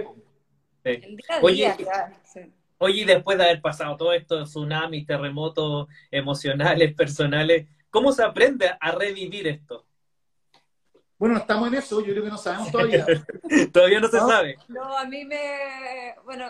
[0.84, 2.40] El día a Oye, día, sí.
[2.78, 8.70] Oye, y después de haber pasado todo esto, tsunamis, terremotos emocionales, personales, ¿cómo se aprende
[8.80, 9.84] a revivir esto?
[11.18, 13.04] Bueno, estamos en eso, yo creo que no sabemos todavía.
[13.72, 14.28] Todavía no se No.
[14.28, 14.56] sabe.
[14.68, 16.46] No, a mí me, bueno,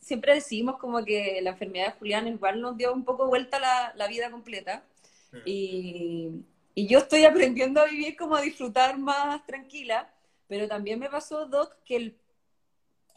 [0.00, 3.92] siempre decimos como que la enfermedad de Julián igual nos dio un poco vuelta la,
[3.96, 4.84] la vida completa
[5.32, 5.38] Mm.
[5.46, 6.30] y,
[6.74, 10.12] y yo estoy aprendiendo a vivir como a disfrutar más tranquila,
[10.48, 12.18] pero también me pasó, Doc, que el,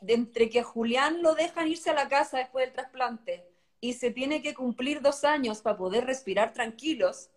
[0.02, 3.46] de entre que a Julián lo dejan irse a la casa después del trasplante
[3.82, 7.30] y se tiene que cumplir dos años para poder respirar tranquilos,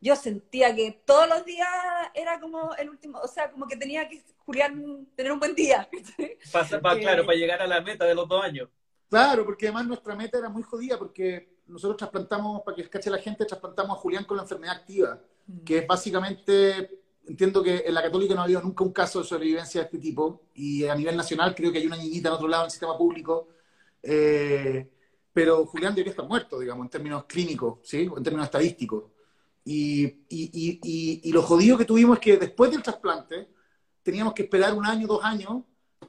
[0.00, 1.68] yo sentía que todos los días
[2.14, 5.88] era como el último, o sea, como que tenía que Julián tener un buen día.
[6.52, 7.00] Pasa, pa- Eh.
[7.00, 8.68] claro, para llegar a la meta de los dos años.
[9.08, 13.18] Claro, porque además nuestra meta era muy jodida, porque nosotros trasplantamos, para que cache la
[13.18, 15.20] gente, trasplantamos a Julián con la enfermedad activa,
[15.64, 19.26] que es básicamente, entiendo que en la católica no ha habido nunca un caso de
[19.26, 22.48] sobrevivencia de este tipo, y a nivel nacional creo que hay una niñita en otro
[22.48, 23.48] lado en el sistema público,
[24.02, 24.90] eh,
[25.32, 28.10] pero Julián debería estar muerto, digamos, en términos clínicos, ¿sí?
[28.14, 29.04] En términos estadísticos.
[29.64, 33.48] Y, y, y, y, y lo jodido que tuvimos es que después del trasplante
[34.02, 35.62] teníamos que esperar un año, dos años,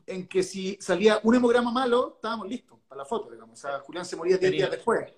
[0.05, 3.57] en que si salía un hemograma malo, estábamos listos para la foto, digamos.
[3.57, 5.13] O sea, Julián se moría 10 días después.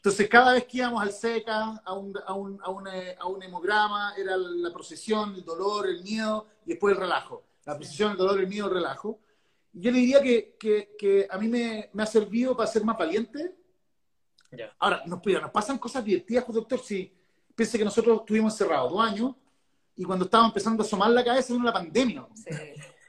[0.00, 3.26] Entonces, cada vez que íbamos al SECA, a un, a un, a un, eh, a
[3.26, 7.44] un hemograma, era la procesión, el dolor, el miedo y después el relajo.
[7.66, 9.18] La procesión, el dolor, el miedo, el relajo.
[9.74, 12.96] Yo le diría que, que, que a mí me, me ha servido para ser más
[12.96, 13.54] valiente.
[14.52, 14.74] Ya.
[14.78, 16.80] Ahora, nos, nos pasan cosas divertidas, pues, doctor.
[16.80, 17.12] Si
[17.54, 19.34] piense que nosotros estuvimos encerrados dos años
[19.96, 22.26] y cuando estábamos empezando a asomar la cabeza vino la pandemia.
[22.34, 22.54] Sí.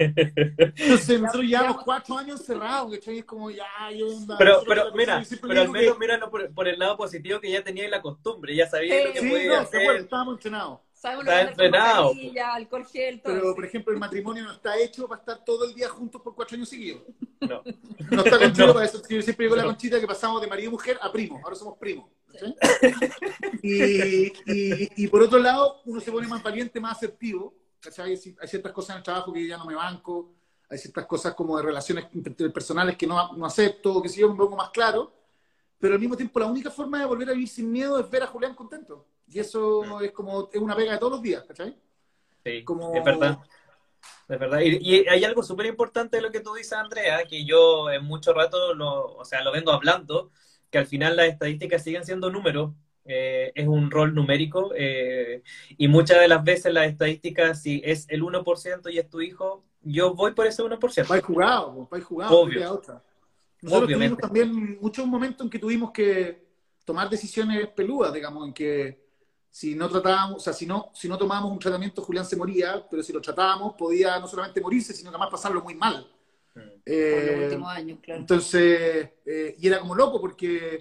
[0.02, 3.20] Entonces nosotros llevamos cuatro años encerrados, ¿cachai?
[3.20, 6.68] Es como ya, yo onda, Pero, pero mira, pero al menos que- míralo por, por
[6.68, 9.48] el lado positivo que ya teníais la costumbre, ya sabíais Sí, lo que Sí, podías
[9.56, 10.02] no, está bueno, hacer.
[10.04, 10.80] estábamos entrenados.
[10.94, 12.14] Sabemos Está entrenado.
[12.54, 13.34] alcohol gel, todo.
[13.34, 16.36] Pero, por ejemplo, el matrimonio no está hecho para estar todo el día juntos por
[16.36, 17.02] cuatro años seguidos.
[17.40, 17.64] No.
[18.12, 18.74] No está contigo No.
[18.76, 19.02] para eso.
[19.10, 21.42] Yo siempre digo la conchita que pasamos de marido y mujer a primo.
[21.44, 22.08] Ahora somos primos.
[23.64, 27.54] Y, y, y por otro lado, uno se pone más valiente, más asertivo.
[27.82, 28.12] ¿Cachai?
[28.12, 30.32] Hay ciertas cosas en el trabajo que ya no me banco.
[30.70, 32.06] Hay ciertas cosas como de relaciones
[32.54, 35.12] personales que no, no acepto, que si yo me pongo más claro.
[35.80, 38.24] Pero al mismo tiempo, la única forma de volver a vivir sin miedo es ver
[38.24, 39.06] a Julián contento.
[39.28, 41.76] Y eso es como es una pega de todos los días, ¿cachai?
[42.46, 43.40] Sí, Como- es verdad.
[44.28, 44.60] Es verdad.
[44.62, 48.04] Y, y hay algo súper importante de lo que tú dices, Andrea, que yo en
[48.06, 50.32] mucho rato lo, o sea, lo vengo hablando,
[50.70, 52.72] que al final las estadísticas siguen siendo números,
[53.12, 55.44] eh, es un rol numérico, eh,
[55.78, 59.64] y muchas de las veces las estadísticas, si es el 1% y es tu hijo,
[59.82, 61.08] yo voy por ese 1%.
[61.08, 62.72] Vais jugado, vais jugado, Obvio.
[62.74, 63.04] otra.
[63.62, 64.16] Nosotros Obviamente.
[64.16, 64.20] tuvimos
[64.50, 66.44] también muchos momentos en que tuvimos que
[66.86, 69.02] tomar decisiones peludas, digamos, en que
[69.52, 72.86] si no tratábamos, o sea, si no, si no tomábamos un tratamiento, Julián se moría,
[72.90, 76.08] pero si lo tratábamos, podía no solamente morirse, sino que además pasarlo muy mal.
[76.56, 76.60] Mm.
[77.10, 78.20] Por los Eh, últimos años, claro.
[78.22, 80.80] entonces, eh, y era como loco porque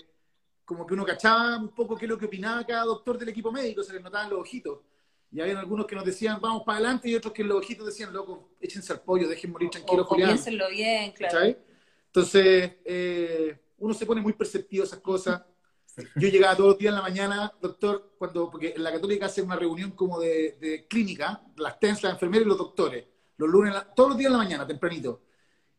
[0.70, 3.50] como que uno cachaba un poco qué es lo que opinaba cada doctor del equipo
[3.50, 4.78] médico, se les notaban los ojitos.
[5.32, 7.86] Y había algunos que nos decían, vamos para adelante, y otros que en los ojitos
[7.86, 10.28] decían, loco, échense al pollo, dejen morir tranquilo, o, Julián.
[10.28, 11.56] piénsenlo bien, claro.
[12.06, 15.42] Entonces, eh, uno se pone muy perceptivo a esas cosas.
[16.14, 19.46] Yo llegaba todos los días en la mañana, doctor, cuando, porque en la católica hacen
[19.46, 23.06] una reunión como de, de clínica, las TENS, las enfermeras y los doctores.
[23.38, 25.22] los lunes, todos los días en la mañana, tempranito.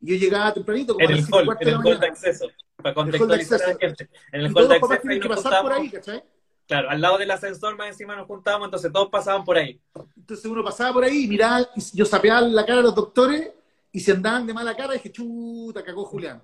[0.01, 3.61] Y yo llegaba tempranito, como en el hall, en el hall de acceso, para contextualizar
[3.61, 4.09] a la gente.
[4.31, 6.23] En el hall de acceso y nos pasar por ahí, ¿cachai?
[6.67, 9.79] Claro, al lado del ascensor más encima nos juntábamos, entonces todos pasaban por ahí.
[10.15, 13.51] Entonces uno pasaba por ahí, miraba, y yo sapeaba la cara de los doctores
[13.91, 16.41] y se andaban de mala cara, dije, chuta, cagó Julián.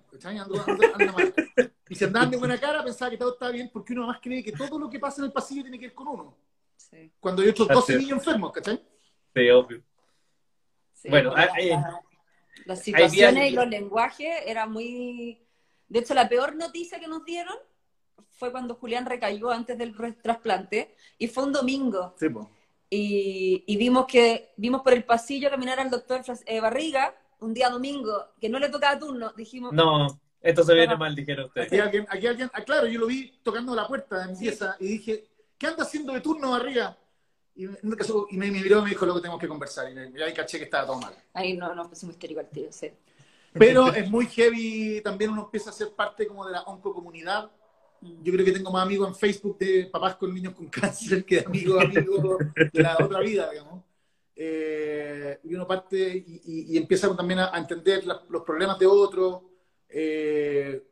[1.90, 4.44] Y si andaban de buena cara, pensaba que todo estaba bien, porque uno más cree
[4.44, 6.36] que todo lo que pasa en el pasillo tiene que ver con uno.
[7.20, 8.82] Cuando hay otros 12 niños enfermos, ¿cachai?
[9.34, 9.82] Sí, obvio.
[11.10, 11.34] bueno,
[12.68, 15.42] las situaciones y los lenguajes eran muy...
[15.88, 17.56] De hecho, la peor noticia que nos dieron
[18.38, 22.14] fue cuando Julián recayó antes del trasplante, y fue un domingo.
[22.20, 22.28] Sí,
[22.90, 27.70] y, y, vimos que vimos por el pasillo caminar al doctor eh, Barriga, un día
[27.70, 29.74] domingo, que no le tocaba turno, dijimos...
[29.74, 30.08] No,
[30.42, 31.68] esto se viene mal, dijeron ustedes.
[31.68, 34.88] Aquí alguien, aquí alguien, ah, claro, yo lo vi tocando la puerta en pieza y
[34.88, 35.28] dije,
[35.58, 36.98] ¿qué anda haciendo de turno Barriga?
[37.58, 39.92] Y, y me, miró y me dijo, lo que tenemos que conversar.
[39.92, 41.14] Y ahí caché que estaba todo mal.
[41.34, 42.92] Ahí no, no, pusimos histérico al tío, sí.
[43.52, 47.52] Pero es muy heavy, también uno empieza a ser parte como de la oncocomunidad.
[48.02, 48.24] Mm.
[48.24, 51.38] Yo creo que tengo más amigos en Facebook de papás con niños con cáncer que
[51.38, 52.38] de amigos, amigos
[52.72, 53.84] de la otra vida, digamos.
[54.36, 59.42] Eh, y uno parte y, empieza también a, entender los problemas de otros
[59.90, 60.84] eh,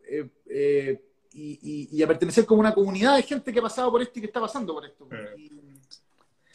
[0.49, 1.01] eh,
[1.31, 4.27] y, a pertenecer como una comunidad de gente que ha pasado por esto y que
[4.27, 5.07] está pasando por esto.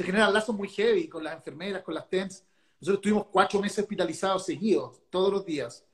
[0.00, 2.42] Se generan lazos muy heavy con las enfermeras, con las TENS.
[2.80, 5.86] Nosotros tuvimos cuatro meses hospitalizados seguidos, todos los días.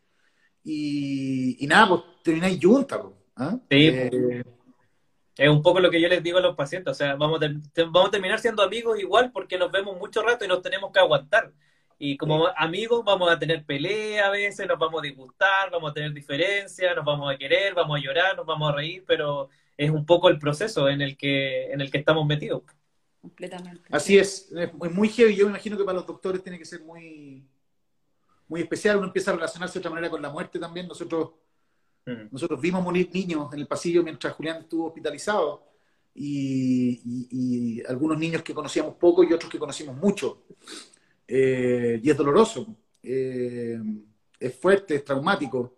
[0.63, 3.01] Y, nada, pues termináis juntas.
[3.35, 3.59] ¿ah?
[3.69, 3.93] Sí,
[5.37, 7.49] es un poco lo que yo les digo a los pacientes, o sea, vamos a,
[7.87, 11.01] vamos a terminar siendo amigos igual porque nos vemos mucho rato y nos tenemos que
[11.01, 11.53] aguantar.
[11.99, 15.95] Y como amigos vamos a tener pelea a veces, nos vamos a disgustar, vamos a
[15.95, 19.91] tener diferencias, nos vamos a querer, vamos a llorar, nos vamos a reír, pero es
[19.91, 22.63] un poco el proceso en el que, en el que estamos metidos.
[23.29, 23.83] Completamente.
[23.91, 25.35] Así es, es muy heavy.
[25.35, 27.47] Yo me imagino que para los doctores tiene que ser muy,
[28.49, 28.97] muy especial.
[28.99, 30.87] Uno empieza a relacionarse de otra manera con la muerte también.
[30.87, 31.31] Nosotros
[32.07, 32.29] Mm.
[32.31, 35.65] Nosotros vimos morir niños en el pasillo mientras Julián estuvo hospitalizado
[36.15, 40.45] y, algunos niños que conocíamos poco y otros que conocimos mucho.
[41.29, 43.79] Eh, y es doloroso, eh,
[44.39, 45.77] es fuerte, es traumático.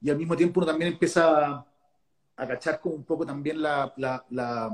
[0.00, 1.66] Y al mismo tiempo uno también empieza
[2.36, 4.70] a, cachar como un poco también la, la, la,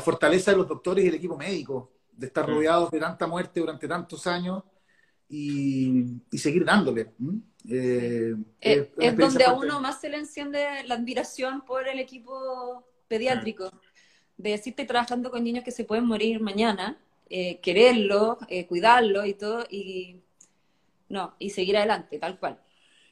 [0.00, 3.88] fortaleza de los doctores y el equipo médico, de estar rodeados de tanta muerte durante
[3.88, 4.62] tantos años
[5.28, 7.12] y, seguir dándole.
[7.68, 12.84] Eh, eh, es donde a uno más se le enciende la admiración por el equipo
[13.08, 13.70] pediátrico.
[14.36, 16.98] De decir, estoy trabajando con niños que se pueden morir mañana,
[17.30, 20.20] eh, quererlo, cuidarlo y todo, y
[21.08, 22.60] no, y seguir adelante, tal cual.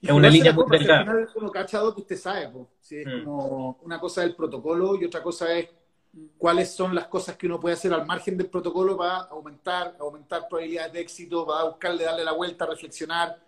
[0.01, 1.29] Es una línea muy delgada.
[1.37, 2.51] Uno cachado que usted sabe,
[2.90, 3.25] es mm.
[3.25, 5.68] como una cosa del protocolo y otra cosa es
[6.37, 10.46] cuáles son las cosas que uno puede hacer al margen del protocolo para aumentar, aumentar
[10.48, 13.38] probabilidades de éxito, para buscarle, darle la vuelta, reflexionar.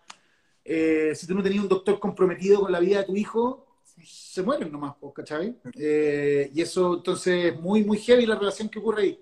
[0.64, 3.66] Eh, si tú no tenías un doctor comprometido con la vida de tu hijo,
[4.02, 5.56] se mueren nomás, ¿cachai?
[5.78, 9.20] Eh, y eso entonces es muy, muy heavy la relación que ocurre ahí.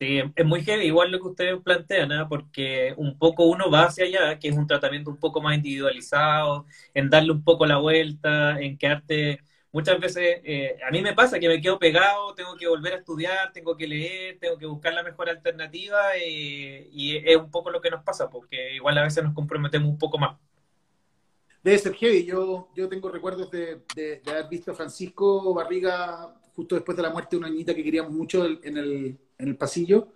[0.00, 2.24] Sí, es muy heavy, igual lo que ustedes plantean, ¿eh?
[2.28, 6.66] porque un poco uno va hacia allá, que es un tratamiento un poco más individualizado,
[6.94, 9.40] en darle un poco la vuelta, en quedarte
[9.72, 12.96] muchas veces eh, a mí me pasa que me quedo pegado, tengo que volver a
[12.98, 17.70] estudiar, tengo que leer, tengo que buscar la mejor alternativa eh, y es un poco
[17.70, 20.38] lo que nos pasa, porque igual a veces nos comprometemos un poco más.
[21.62, 22.24] Debe ser heavy.
[22.24, 23.82] Yo, yo tengo recuerdos de,
[24.26, 28.12] haber visto a Francisco Barriga justo después de la muerte de una niñita que queríamos
[28.12, 30.12] mucho en el, en el pasillo.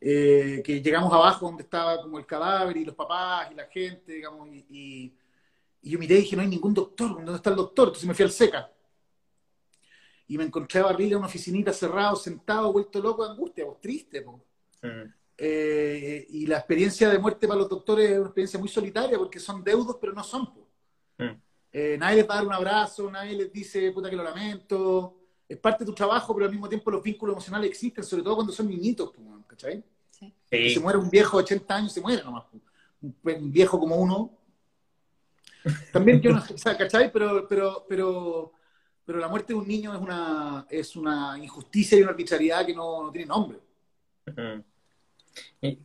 [0.00, 4.12] Eh, que llegamos abajo donde estaba como el cadáver y los papás y la gente,
[4.12, 5.14] digamos, y, y,
[5.82, 7.88] y yo miré y dije, no hay ningún doctor, ¿dónde está el doctor?
[7.88, 8.70] Entonces me fui al SECA
[10.28, 13.80] y me encontré a Barriga en una oficinita cerrado, sentado, vuelto loco de angustia, pues
[13.80, 14.22] triste.
[14.22, 14.42] Pues.
[15.38, 19.62] y la experiencia de muerte para los doctores es una experiencia muy solitaria porque son
[19.62, 20.52] deudos, pero no son.
[20.52, 21.36] Pues.
[21.98, 25.16] nadie les va a dar un abrazo, nadie les dice, puta que lo lamento.
[25.48, 28.34] Es parte de tu trabajo, pero al mismo tiempo los vínculos emocionales existen, sobre todo
[28.34, 29.12] cuando son niñitos,
[29.46, 29.84] ¿cachai?
[30.10, 30.34] Sí.
[30.50, 32.44] Si se muere un viejo de 80 años, se muere nomás.
[33.00, 34.32] Un, viejo como uno.
[35.92, 37.12] También yo no sé, ¿cachai?
[37.12, 38.52] Pero, pero, pero
[39.06, 42.74] pero la muerte de un niño es una, es una injusticia y una arbitrariedad que
[42.74, 43.58] no, tiene nombre.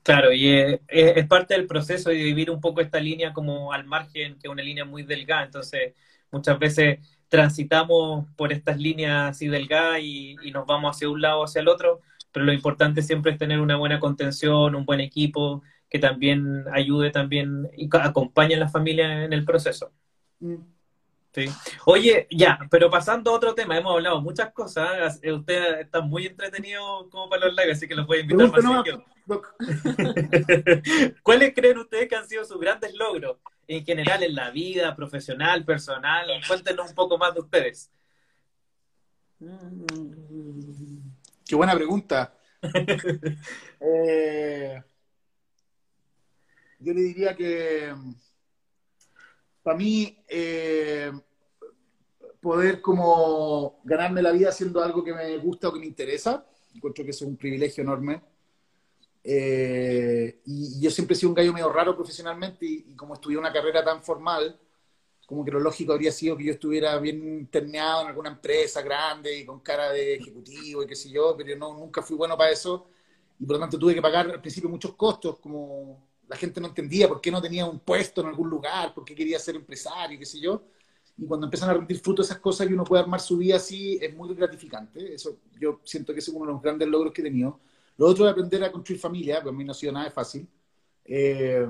[0.03, 4.39] claro, y es, parte del proceso de vivir un poco esta línea como al margen,
[4.39, 5.93] que es una línea muy delgada, entonces
[6.31, 11.41] muchas veces transitamos por estas líneas así delgadas y, y nos vamos hacia un lado
[11.41, 14.99] o hacia el otro, pero lo importante siempre es tener una buena contención, un buen
[14.99, 19.91] equipo que también ayude también y acompañe a la familia en el proceso.
[20.39, 20.55] Mm.
[21.33, 21.45] Sí.
[21.85, 25.19] Oye, ya, pero pasando a otro tema, hemos hablado muchas cosas.
[25.21, 25.31] ¿eh?
[25.31, 28.63] Usted está muy entretenido como para los lives, así que los voy a invitar más
[28.63, 28.85] nomás,
[31.23, 35.63] ¿Cuáles creen ustedes que han sido sus grandes logros en general en la vida, profesional,
[35.63, 36.27] personal?
[36.47, 37.89] Cuéntenos un poco más de ustedes.
[41.47, 42.33] Qué buena pregunta.
[43.83, 44.79] Eh,
[46.77, 47.91] yo le diría que
[49.63, 51.11] para mí eh,
[52.39, 57.03] poder como ganarme la vida haciendo algo que me gusta o que me interesa, encuentro
[57.03, 58.21] que eso es un privilegio enorme.
[59.23, 63.13] Eh, y, y yo siempre he sido un gallo medio raro profesionalmente y, y como
[63.13, 64.59] estudié una carrera tan formal,
[65.27, 69.37] como que lo lógico habría sido que yo estuviera bien terneado en alguna empresa grande
[69.37, 72.51] y con cara de ejecutivo y qué sé yo, pero no, nunca fui bueno para
[72.51, 72.87] eso
[73.39, 76.67] y por lo tanto tuve que pagar al principio muchos costos, como la gente no
[76.67, 80.17] entendía por qué no tenía un puesto en algún lugar, por qué quería ser empresario,
[80.17, 80.63] qué sé yo.
[81.17, 83.99] Y cuando empiezan a rendir fruto esas cosas y uno puede armar su vida así,
[84.01, 85.13] es muy gratificante.
[85.13, 87.59] Eso yo siento que es uno de los grandes logros que he tenido.
[87.97, 90.47] Lo otro es aprender a construir familia, porque a mí no ha sido nada fácil.
[91.03, 91.67] Eh,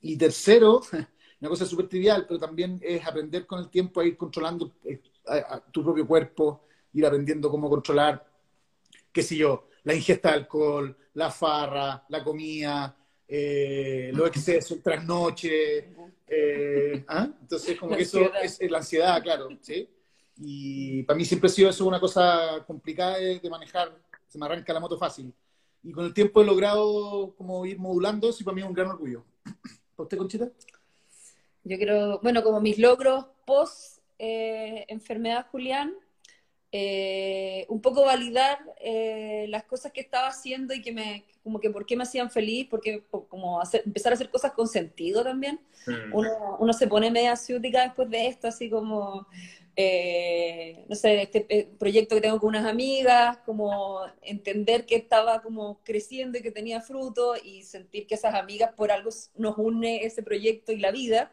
[0.00, 0.82] y tercero,
[1.40, 5.00] una cosa súper trivial, pero también es aprender con el tiempo a ir controlando eh,
[5.70, 8.26] tu propio cuerpo, ir aprendiendo cómo controlar,
[9.12, 12.96] qué sé yo, la ingesta de alcohol, la farra, la comida,
[13.28, 15.88] eh, los excesos, el trasnoche.
[16.26, 17.28] eh, ¿ah?
[17.40, 18.44] Entonces, como La que eso ansiedad.
[18.44, 19.88] es, es la ansiedad, claro, ¿sí?
[20.38, 23.96] Y para mí siempre ha sido eso una cosa complicada de, de manejar,
[24.28, 25.32] se me arranca la moto fácil.
[25.82, 28.72] Y con el tiempo he logrado como ir modulando eso y para mí es un
[28.74, 29.24] gran orgullo.
[29.94, 30.50] ¿Para usted, Conchita?
[31.62, 35.94] Yo creo, bueno, como mis logros post eh, enfermedad Julián,
[36.76, 41.70] eh, un poco validar eh, las cosas que estaba haciendo y que me, como que
[41.70, 45.22] por qué me hacían feliz, porque po- como hacer, empezar a hacer cosas con sentido
[45.22, 45.60] también.
[45.86, 46.12] Mm.
[46.12, 49.28] Uno, uno se pone media ciútica después de esto, así como,
[49.76, 55.42] eh, no sé, este eh, proyecto que tengo con unas amigas, como entender que estaba
[55.42, 60.04] como creciendo y que tenía fruto y sentir que esas amigas por algo nos une
[60.04, 61.32] ese proyecto y la vida.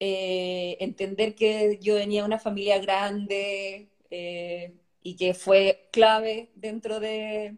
[0.00, 7.00] Eh, entender que yo venía de una familia grande eh, y que fue clave dentro
[7.00, 7.56] de...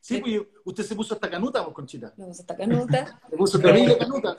[0.00, 2.14] Sí, pues usted se puso hasta canuta, vos, Conchita.
[2.16, 3.20] Me puse esta canuta.
[3.30, 4.36] Se puso terrible canuta.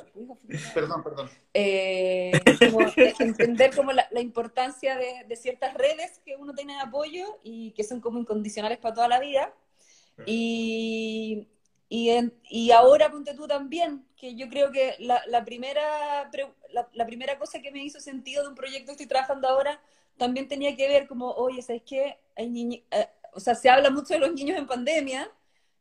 [0.73, 1.29] Perdón, perdón.
[1.53, 2.31] eh,
[2.71, 2.79] como
[3.19, 7.71] entender como la, la importancia de, de ciertas redes que uno tiene de apoyo y
[7.71, 9.53] que son como incondicionales para toda la vida.
[10.25, 11.47] Y,
[11.87, 16.29] y, en- y ahora ponte tú también, que yo creo que la, la primera,
[16.71, 19.81] la, la primera cosa que me hizo sentido de un proyecto que estoy trabajando ahora
[20.19, 22.19] también tenía que ver como, oye, ¿sabes qué?
[22.37, 25.31] Hay eh, o sea, se habla mucho de los niños en pandemia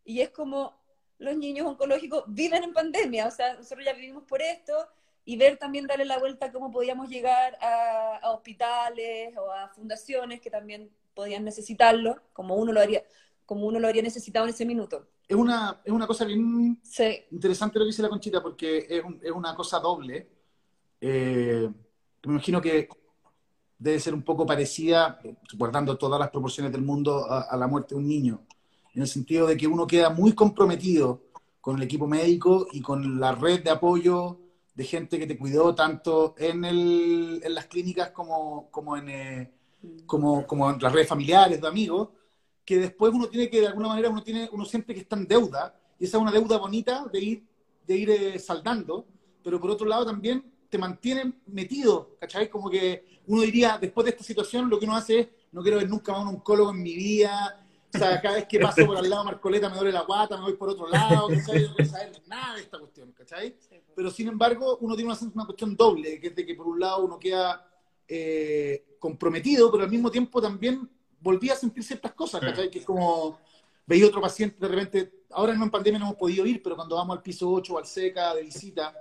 [0.05, 0.75] y es como
[1.19, 4.75] los niños oncológicos viven en pandemia, o sea, nosotros ya vivimos por esto
[5.27, 9.69] y ver también darle la vuelta a cómo podíamos llegar a, a hospitales o a
[9.71, 13.05] fundaciones que también podían necesitarlo, como uno lo haría,
[13.47, 15.09] como uno lo habría necesitado en ese minuto.
[15.27, 19.05] Es una, es una cosa bien Sí, interesante lo que dice la Conchita, porque es,
[19.05, 20.29] un- es una cosa doble.
[21.01, 21.69] Eh,
[22.25, 22.89] me imagino que
[23.79, 25.21] debe ser un poco parecida,
[25.55, 28.41] guardando todas las proporciones del mundo, a, la muerte de un niño,
[28.95, 31.23] en el sentido de que uno queda muy comprometido
[31.61, 34.41] con el equipo médico y con la red de apoyo
[34.75, 39.53] de gente que te cuidó tanto en, las clínicas como, como, en, eh,
[40.07, 42.09] como en las redes familiares, de amigos,
[42.65, 45.27] que después uno tiene que, de alguna manera, uno, tiene, uno siente que está en
[45.27, 47.47] deuda, y esa es una deuda bonita de ir,
[47.87, 49.07] de ir eh, saldando,
[49.43, 52.49] pero por otro lado también te mantienen metido, ¿cachai?
[52.49, 55.79] Como que uno diría, después de esta situación, lo que uno hace es, no quiero
[55.79, 58.99] ver nunca más un oncólogo en mi vida, o sea, cada vez que paso por
[58.99, 61.63] al lado de Marcoleta me duele la guata, me voy por otro lado, ¿cachai?
[61.63, 63.57] No quiero saber nada de esta cuestión, ¿cachai?
[63.95, 66.81] Pero sin embargo, uno tiene una, una cuestión doble, que es de que por un
[66.81, 67.67] lado uno queda
[68.07, 70.89] eh, comprometido, pero al mismo tiempo también
[71.21, 72.71] volvía a sentir ciertas cosas, ¿cachai?
[72.71, 73.39] Que es como
[73.87, 76.97] veía otro paciente de repente, ahora no en pandemia no hemos podido ir, pero cuando
[76.97, 78.95] vamos al piso 8 o al SECA de visita,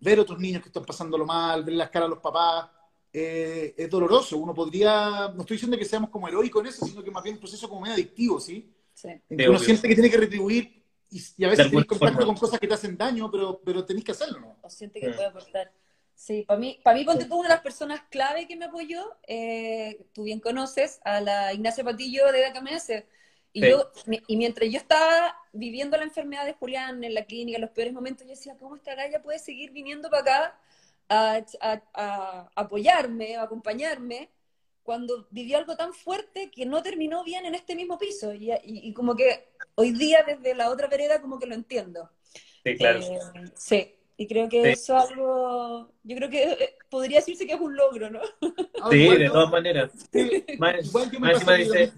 [0.00, 2.70] ver otros niños que están pasándolo mal, ver las caras de los papás,
[3.12, 4.36] eh, es doloroso.
[4.38, 7.36] Uno podría, no estoy diciendo que seamos como heroicos en eso, sino que más bien
[7.36, 8.72] un proceso como medio adictivo, ¿sí?
[8.92, 9.08] sí.
[9.08, 9.64] En que Sí, uno obvio.
[9.66, 12.26] siente que tiene que retribuir y, y a veces tenés contacto forma.
[12.26, 14.58] con cosas que te hacen daño, pero, pero tenés que hacerlo, ¿no?
[14.62, 15.12] o siente que Sí.
[15.12, 15.72] puede aportar.
[16.16, 19.02] Sí, para mí, para mí, ponte tú una de las personas clave que me apoyó,
[19.26, 23.04] eh, tú bien conoces, a la Ignacia Patillo de DKMS.
[23.54, 23.68] Y, Sí.
[23.70, 23.90] yo,
[24.26, 27.94] y mientras yo estaba viviendo la enfermedad de Julián en la clínica, en los peores
[27.94, 30.60] momentos, yo decía, ¿cómo esta galla puede seguir viniendo para acá
[31.08, 34.30] a, a- a apoyarme, a acompañarme,
[34.82, 38.34] cuando vivió algo tan fuerte que no terminó bien en este mismo piso?
[38.34, 42.10] Y, y- y como que hoy día, desde la otra vereda, como que lo entiendo.
[42.64, 43.00] Sí, claro.
[43.00, 43.18] Eh,
[43.56, 47.60] sí, Y creo que eso es algo, yo creo que eh, podría decirse que es
[47.60, 48.20] un logro, ¿no?
[48.80, 49.92] Ah, sí, de todas maneras.
[50.12, 51.92] Sí, más, igual dice,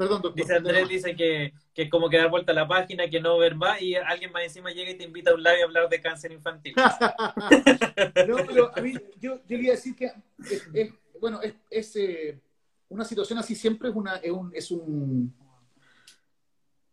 [0.00, 0.42] Perdón, doctor.
[0.42, 3.36] Dice Andrés, dice que, que, es como que dar vuelta a la página, que no
[3.36, 5.90] ver más, y alguien más encima llega y te invita a un live a hablar
[5.90, 6.74] de cáncer infantil.
[8.26, 10.10] no, pero a mí, yo, yo le iba a decir que,
[10.72, 12.40] es, bueno, es, es eh,
[12.88, 15.34] una situación así siempre es, una, es, un, es, un,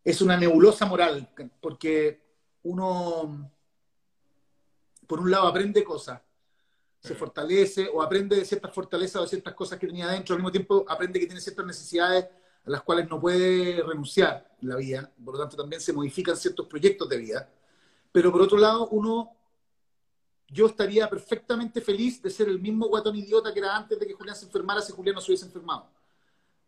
[0.04, 1.30] es una nebulosa moral,
[1.62, 2.22] porque
[2.64, 3.50] uno,
[5.08, 6.20] por un lado, aprende cosas,
[7.00, 7.18] se mm.
[7.18, 10.52] fortalece, o aprende de ciertas fortalezas o de ciertas cosas que tenía adentro, al mismo
[10.52, 12.26] tiempo aprende que tiene ciertas necesidades
[12.68, 16.36] a las cuales no puede renunciar en la vida, por lo tanto también se modifican
[16.36, 17.50] ciertos proyectos de vida.
[18.12, 19.32] Pero por otro lado, uno,
[20.50, 24.14] yo estaría perfectamente feliz de ser el mismo guatón idiota que era antes de que
[24.14, 25.90] Julián se enfermara si Julián no se hubiese enfermado.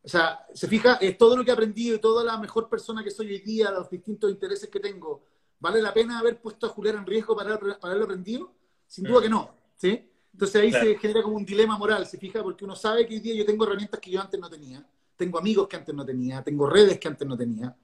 [0.01, 3.03] O sea, se fija, es todo lo que he aprendido y toda la mejor persona
[3.03, 5.25] que soy hoy día, los distintos intereses que tengo,
[5.59, 8.53] ¿vale la pena haber puesto a Julián en riesgo para, para haberlo aprendido?
[8.87, 10.09] Sin duda que no, ¿sí?
[10.31, 13.19] Entonces ahí se genera como un dilema moral, se fija, porque uno sabe que hoy
[13.19, 14.87] día yo tengo herramientas que yo antes no tenía
[15.19, 17.75] tengo amigos que antes no tenía, tengo redes que antes no tenía.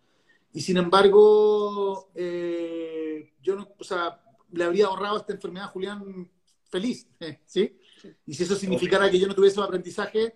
[0.53, 4.21] Y sin embargo, eh, yo no, o sea,
[4.53, 6.31] le habría ahorrado esta enfermedad a Julián
[6.71, 7.09] feliz,
[7.45, 7.77] ¿sí?
[8.25, 10.33] Y si eso significara que yo no tuviese un aprendizaje.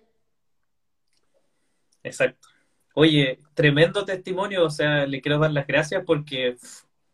[2.02, 2.48] Exacto.
[2.92, 6.58] Oye, tremendo testimonio, o sea, le quiero dar las gracias porque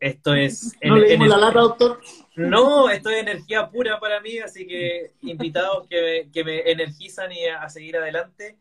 [0.00, 0.76] esto es...
[0.82, 2.00] ¿No le dimos la lata, doctor?
[2.34, 7.46] No, esto es energía pura para mí, así que invitados que, que me energizan y
[7.46, 8.58] a seguir adelante.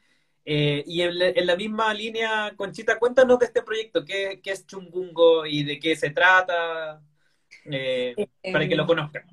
[0.47, 5.45] Eh, y en, la misma línea, Conchita, cuéntanos de este proyecto, ¿qué, qué es Chungungo
[5.45, 7.01] y de qué se trata?
[7.65, 8.15] Eh,
[8.53, 9.25] para que lo conozcan.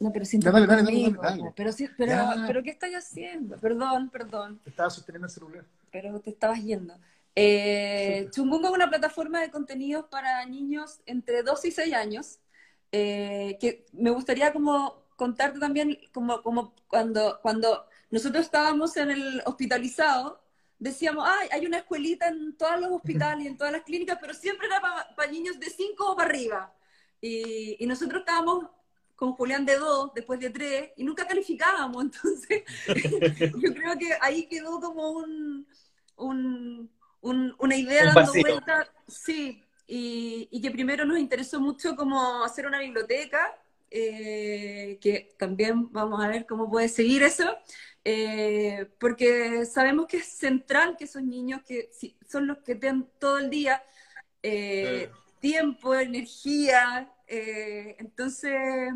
[0.00, 2.14] No, pero sin dale, dale, dale, Pero, pero,
[2.46, 3.56] pero, ¿qué estás haciendo?
[3.58, 4.60] Perdón, perdón.
[4.62, 5.64] Te estaba sosteniendo el celular.
[5.90, 6.94] Pero te estabas yendo.
[7.34, 12.38] Eh, Chungungo es una plataforma de contenidos para niños entre 2 y 6 años,
[12.92, 19.42] eh, que me gustaría como contarte también como, como cuando, cuando nosotros estábamos en el
[19.44, 20.42] hospitalizado,
[20.78, 24.34] decíamos, ay, hay una escuelita en todos los hospitales y en todas las clínicas, pero
[24.34, 24.80] siempre era
[25.16, 26.72] para niños de 5 o para arriba.
[27.20, 28.66] Y, y, nosotros estábamos
[29.16, 32.04] con Julián de 2, después de 3, y nunca calificábamos.
[32.04, 32.62] Entonces,
[33.60, 35.66] yo creo que ahí quedó como un,
[36.16, 36.90] un,
[37.20, 38.88] una idea dando vuelta.
[39.08, 43.58] Sí, y, y, que primero nos interesó mucho como hacer una biblioteca,
[43.90, 47.56] eh, que también vamos a ver cómo puede seguir eso.
[48.10, 51.90] Eh, porque sabemos que es central que esos niños que
[52.26, 53.82] son los que tienen todo el día
[54.42, 58.94] eh, tiempo, energía, eh, entonces,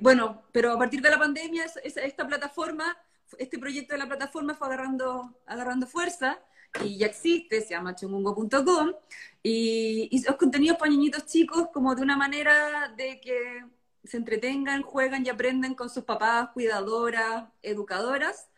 [0.00, 2.96] bueno, pero a partir de la pandemia esta plataforma,
[3.36, 6.38] este proyecto de la plataforma fue agarrando, agarrando fuerza
[6.82, 8.94] y ya existe, se llama chungungo.com
[9.42, 13.66] y, y los contenidos para niñitos chicos como de una manera de que
[14.06, 18.48] se entretengan, juegan y aprenden con sus papás, cuidadoras, educadoras,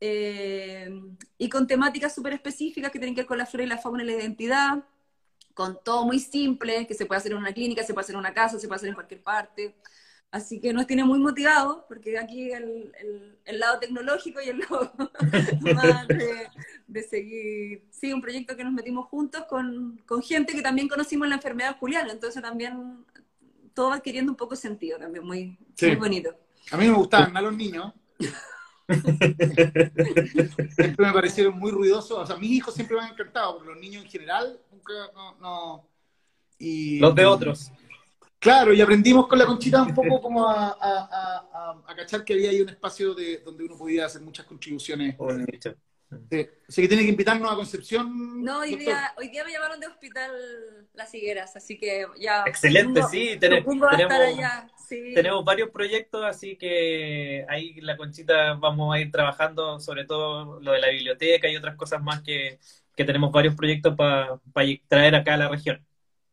[0.00, 0.90] eh,
[1.38, 4.02] y con temáticas súper específicas que tienen que ver con la flora y la fauna
[4.02, 4.84] y la identidad,
[5.54, 8.20] con todo muy simple, que se puede hacer en una clínica, se puede hacer en
[8.20, 9.74] una casa, se puede hacer en cualquier parte.
[10.30, 12.92] Así que nos tiene muy motivados, porque aquí el,
[13.44, 14.92] el, lado tecnológico y el lado
[16.08, 16.48] de,
[16.86, 17.84] de, seguir.
[17.90, 21.78] Sí, un proyecto que nos metimos juntos con, con gente que también conocimos la enfermedad
[21.78, 23.06] Julián, entonces también
[23.76, 26.34] todo va adquiriendo un poco sentido también, muy, muy bonito.
[26.70, 27.92] A mí me gustaban a los niños.
[28.88, 32.18] siempre me parecieron muy ruidosos.
[32.18, 34.94] O sea, mis hijos siempre me han encantado, pero los niños en general nunca,
[35.40, 35.86] no.
[36.58, 37.70] Y, los de otros.
[38.38, 42.48] Claro, y aprendimos con la conchita un poco como a, a, a, cachar que había
[42.48, 45.16] ahí un espacio de, donde uno podía hacer muchas contribuciones.
[46.30, 46.48] Sí.
[46.68, 48.42] Así que tiene que invitarnos a Concepción.
[48.42, 50.30] No, hoy día, hoy día me llamaron de Hospital
[50.94, 52.44] Las Higueras, así que ya.
[52.46, 53.36] Excelente, sí.
[53.40, 53.74] tenemos,
[54.88, 60.72] tenemos varios proyectos, así que ahí la Conchita vamos a ir trabajando, sobre todo lo
[60.72, 62.58] de la biblioteca y otras cosas más que,
[62.94, 64.40] que tenemos varios proyectos para
[64.88, 65.84] traer acá a la región.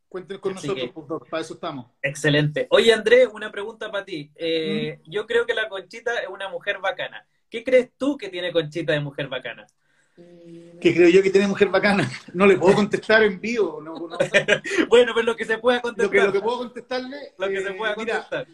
[0.07, 1.87] Cuenten con nosotros, pues, para eso estamos.
[2.03, 2.67] Excelente.
[2.69, 4.31] Oye, Andrés, una pregunta para ti.
[4.35, 7.27] Eh, yo creo que la Conchita es una mujer bacana.
[7.53, 9.67] ¿Qué crees tú que tiene Conchita de mujer bacana?
[10.15, 12.09] ¿Qué creo yo que tiene mujer bacana?
[12.33, 13.79] No le puedo contestar en vivo.
[14.89, 16.25] bueno, pero lo que se pueda contestar.
[16.25, 17.35] Lo que, puedo contestarle.
[17.37, 18.47] Lo que se eh, pueda contestar.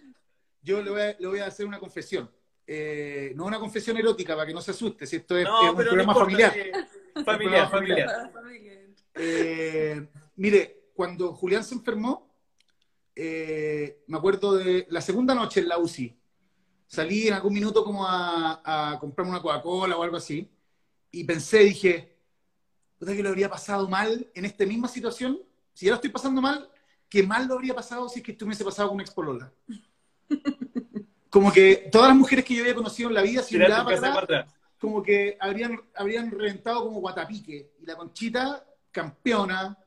[0.62, 2.30] yo le voy, a, le voy, a, hacer una confesión.
[2.68, 6.14] Eh, no una confesión erótica para que no se asuste, si esto es, un programa
[6.14, 6.54] familiar.
[7.24, 8.32] familiar, familiar.
[9.16, 12.36] Eh, mire, cuando Julián se enfermó,
[13.16, 16.19] me acuerdo de la segunda noche en la UCI
[16.90, 20.50] salí en algún minuto como a, comprarme una Coca-Cola o algo así,
[21.12, 22.18] y pensé, dije,
[22.98, 25.40] ¿puta que lo habría pasado mal en esta misma situación?
[25.74, 26.70] Si ya lo estoy pasando mal,
[27.08, 29.52] que mal lo habría pasado si es que tú me hubiese pasado con una expolola.
[31.30, 33.98] Como que todas las mujeres que yo había conocido en la vida, si miraba para
[33.98, 34.54] atrás, atrás.
[34.80, 37.74] como que habrían, habrían reventado como guatapique.
[37.80, 39.78] Y la Conchita, campeona,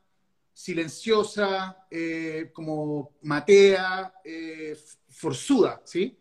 [0.53, 4.77] silenciosa, eh, como matea, eh,
[5.09, 6.17] forzuda, ¿sí?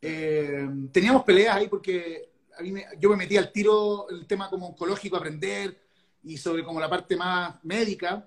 [0.00, 4.48] Eh, teníamos peleas ahí porque a mí me- yo me metí al tiro el tema
[4.50, 5.76] como oncológico, aprender,
[6.22, 8.26] y sobre como la parte más médica,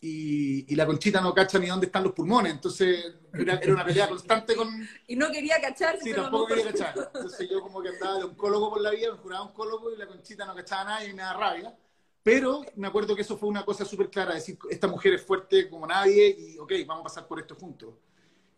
[0.00, 3.84] y, y la Conchita no cacha ni dónde están los pulmones, entonces era, era una
[3.84, 4.68] pelea constante con,
[5.06, 6.04] Y no quería cacharse.
[6.04, 7.10] Sí, tampoco quería cachar.
[7.14, 10.06] Entonces yo como que andaba de oncólogo por la vida, me juraba oncólogo y la
[10.06, 11.74] conchita no cachaba nada y me da rabia.
[12.22, 15.68] Pero me acuerdo que eso fue una cosa súper clara, decir, esta mujer es fuerte
[15.68, 17.94] como nadie y ok, vamos a pasar por esto juntos.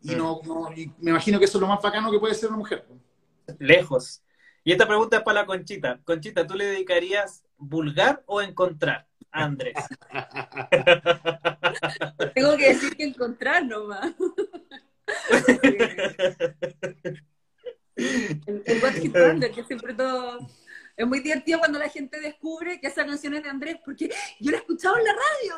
[0.07, 0.19] Y, Mm.
[0.19, 2.59] no, no- y me imagino que eso es lo más bacano que puede ser una
[2.59, 2.87] mujer.
[3.59, 4.23] Lejos.
[4.63, 6.01] Y esta pregunta es para la Conchita.
[6.05, 9.75] Conchita, ¿tú le dedicarías vulgar o encontrar a Andrés?
[12.35, 14.15] Tengo que decir que encontrar nomás.
[17.97, 20.39] el, el What Hit Wonder, que siempre todo...
[20.97, 24.51] Es muy divertido cuando la gente descubre que esa canción es de Andrés, porque yo
[24.51, 25.57] la he escuchado en la radio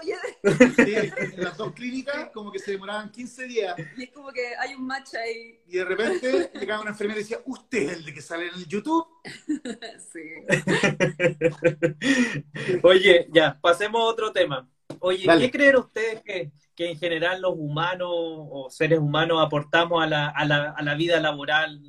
[0.75, 0.95] Sí,
[1.37, 4.75] en las dos clínicas como que se demoraban 15 días y es como que hay
[4.75, 5.61] un match ahí.
[5.69, 8.55] y de repente llegaba una enfermera y decía, usted es el de que sale en
[8.55, 9.07] el YouTube.
[10.13, 10.21] Sí.
[12.83, 14.69] Oye, ya, pasemos a otro tema.
[15.01, 15.47] Oye, Dale.
[15.47, 20.29] ¿qué creen ustedes que, que en general los humanos o seres humanos aportamos a la,
[20.29, 21.81] a la, a la vida laboral,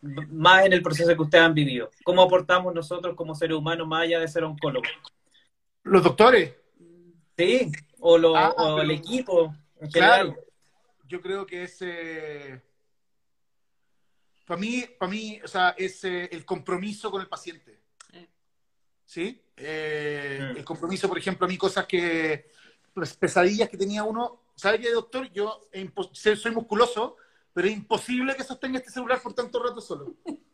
[0.00, 1.90] más en el proceso que ustedes han vivido?
[2.04, 4.88] ¿Cómo aportamos nosotros como seres humanos más allá de ser oncólogos?
[5.82, 6.54] Los doctores,
[7.36, 7.70] ¿Sí?
[8.00, 10.26] ¿O, lo, Ah, o el equipo en general?
[10.32, 10.44] Claro,
[11.06, 11.78] yo creo que es.
[14.44, 17.78] para mí, para mí, o sea, es eh, el compromiso con el paciente.
[18.12, 18.28] Eh.
[19.04, 19.40] ¿Sí?
[19.56, 20.56] Eh, Mm.
[20.56, 22.50] El compromiso, por ejemplo, a mí cosas que.
[22.94, 24.42] Pues, pesadillas que tenía uno.
[24.54, 25.30] ¿Sabe qué, doctor?
[25.32, 25.60] Yo
[26.12, 27.16] soy musculoso,
[27.52, 30.14] pero es imposible que sostenga este celular por tanto rato solo.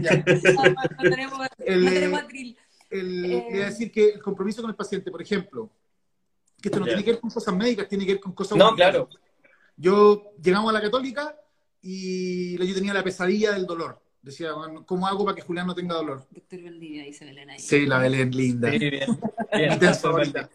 [0.00, 0.24] Ya.
[0.54, 2.56] No, no, tenemos, El, no tenemos atril.
[2.88, 3.62] el- Eh.
[3.62, 5.70] a decir que el compromiso con el paciente, por ejemplo,
[6.62, 6.92] que esto no Ya.
[6.92, 9.06] tiene que ver con cosas médicas, tiene que ver con cosas No, humanitarias.
[9.06, 9.24] claro.
[9.76, 11.36] Yo llegamos a la católica
[11.82, 14.02] y yo tenía la pesadilla del dolor.
[14.22, 14.50] Decía,
[14.86, 16.26] ¿cómo hago para que Julián no tenga dolor?
[16.30, 17.58] Doctor Valdivia, dice Belén ahí.
[17.58, 18.70] Sí, la Belén linda.
[18.70, 19.10] Sí, bien.
[19.52, 19.94] Mi bien.
[19.94, 20.48] favorita.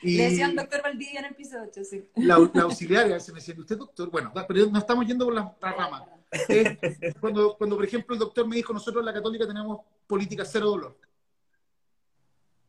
[0.00, 2.04] Y Le decían doctor Valdivia en el piso 8, sí.
[2.16, 4.10] la, la auxiliaria veces me decía, ¿usted doctor?
[4.10, 6.04] Bueno, pero no estamos yendo por la, la rama.
[6.48, 6.76] Eh,
[7.20, 10.66] cuando, cuando, por ejemplo, el doctor me dijo, nosotros en la católica tenemos política cero
[10.66, 10.98] dolor.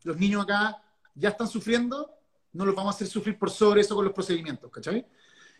[0.03, 0.81] Los niños acá
[1.13, 2.09] ya están sufriendo,
[2.53, 5.05] no los vamos a hacer sufrir por sobre eso con los procedimientos, ¿cachai?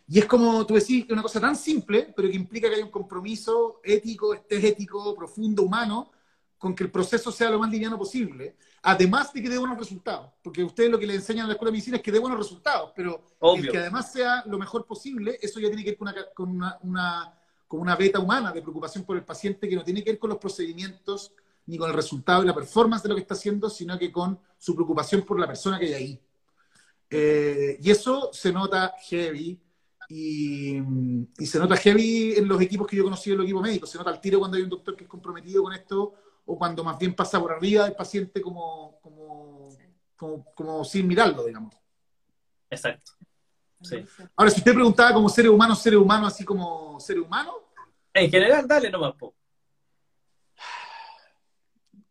[0.08, 2.82] Y es como tú decís, que una cosa tan simple, pero que implica que hay
[2.82, 6.12] un compromiso ético, estético, profundo, humano,
[6.60, 10.30] con que el proceso sea lo más liviano posible, además de que dé buenos resultados,
[10.44, 12.38] porque ustedes lo que le enseñan en la escuela de medicina es que dé buenos
[12.38, 13.24] resultados, pero
[13.56, 16.50] el que además sea lo mejor posible, eso ya tiene que ver con una, con
[16.50, 17.34] una, una-
[17.68, 20.30] con una beta humana de preocupación por el paciente que no tiene que ver con
[20.32, 21.32] los procedimientos
[21.68, 24.40] ni con el resultado y la performance de lo que está haciendo, sino que con
[24.58, 26.20] su preocupación por la persona que hay ahí.
[27.12, 29.60] Eh, y eso se nota heavy
[30.10, 30.78] y,
[31.38, 33.90] y se nota heavy en los equipos que yo conocí en los equipos médicos.
[33.90, 36.14] Se nota al tiro cuando hay un doctor que es comprometido con esto
[36.52, 39.70] o cuando más bien pasa por arriba del paciente como, como,
[40.16, 41.76] como, como sin mirarlo, digamos.
[42.72, 43.12] Exacto.
[43.84, 44.04] Sí.
[44.36, 47.54] Ahora, si usted preguntaba como seres humanos, seres humanos, así como seres humanos,
[48.14, 49.36] En general, dale nomás, po.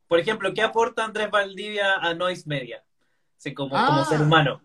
[0.06, 2.84] Por ejemplo, ¿qué aporta Andrés Valdivia a Noise Media?
[3.36, 3.86] Sí, como, Ah.
[3.88, 4.62] como ser humano.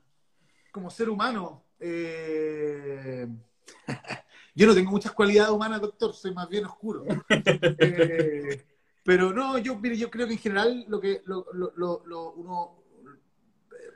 [0.72, 3.28] como ser humano, eh,
[4.56, 7.06] yo no tengo muchas cualidades humanas, doctor, soy más bien oscuro.
[7.80, 8.66] Eh,
[9.04, 12.84] pero no, yo, mire, yo creo que en general lo que lo, lo- lo- uno,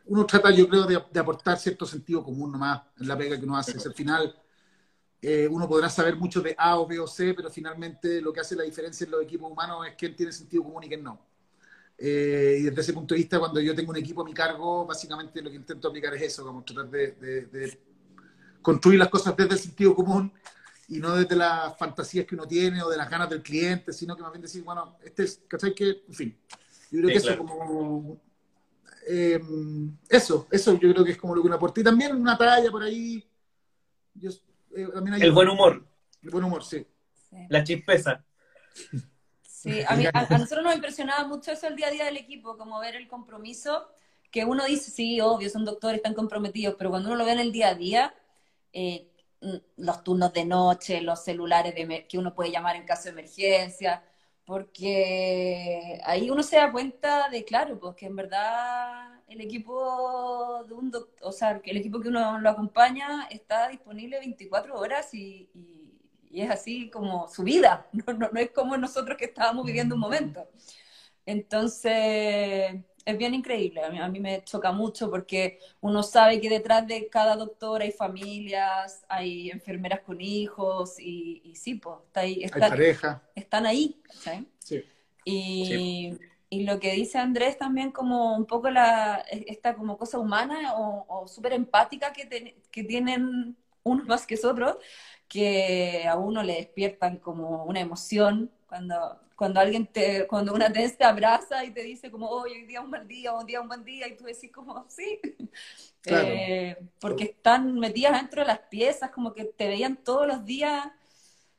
[0.06, 3.46] uno trata, yo creo, de, de aportar cierto sentido común nomás en la pega que
[3.46, 3.78] uno hace.
[3.78, 4.36] Es al final,
[5.22, 8.40] eh, uno podrá saber mucho de A o B o C, pero finalmente lo que
[8.42, 11.20] hace la diferencia en los equipos humanos es quién tiene sentido común y quién no.
[11.98, 14.86] Eh, y desde ese punto de vista, cuando yo tengo un equipo a mi cargo,
[14.86, 17.80] básicamente lo que intento aplicar es eso, como tratar de, de- de
[18.62, 20.32] construir las cosas desde el sentido común
[20.88, 24.16] y no desde las fantasías que uno tiene o de las ganas del cliente, sino
[24.16, 25.74] que más bien decir, bueno, este es, ¿cachai?
[25.76, 26.38] Que, en fin,
[26.92, 27.46] yo creo Sí, que eso claro.
[27.46, 28.22] como...
[29.08, 29.40] eh,
[30.10, 31.82] eso, eso yo creo que es como lo que uno aporta.
[31.82, 33.24] Y también una talla por ahí.
[34.16, 34.32] Yo,
[34.76, 35.86] eh, también hay El buen humor,
[36.24, 36.86] el buen humor, sí.
[37.30, 37.38] Sí.
[37.50, 38.24] la chispeza.
[39.42, 42.18] Sí, a, mí- a- a nosotros nos impresionaba mucho eso el día a día del
[42.18, 43.88] equipo, como ver el compromiso,
[44.32, 47.40] que uno dice, sí, obvio, son doctores, están comprometidos, pero cuando uno lo ve en
[47.40, 48.14] el día a día,
[48.74, 49.10] eh,
[49.78, 54.04] los turnos de noche, los celulares de que uno puede llamar en caso de emergencia,
[54.46, 60.74] porque ahí uno se da cuenta de, claro, pues que en verdad el equipo de
[60.74, 65.14] un doctor, o sea, que el equipo que uno lo acompaña está disponible 24 horas
[65.14, 65.50] y,
[66.32, 70.02] es así como su vida, no, no, no, es como nosotros que estábamos viviendo un
[70.02, 70.48] momento.
[71.26, 72.76] Entonces,
[73.08, 77.38] es bien increíble, a mí, me choca mucho porque uno sabe que detrás de cada
[77.38, 83.24] doctor hay familias, hay enfermeras con hijos y, sí, pues, está ahí, hay pareja.
[83.34, 84.02] están ahí.
[84.60, 84.84] Sí.
[85.24, 86.18] Y,
[86.50, 91.06] y, lo que dice Andrés también como un poco la, esta como cosa humana o,
[91.08, 94.76] o súper empática que, que tienen unos más que otros,
[95.30, 101.04] que a uno le despiertan como una emoción cuando cuando alguien te, cuando una te
[101.04, 104.08] abraza y te dice como, hoy día un mal día, un día un buen día,
[104.08, 105.22] y tú decís como, sí,
[106.06, 110.88] eh, porque están metidas dentro de las piezas, como que te veían todos los días.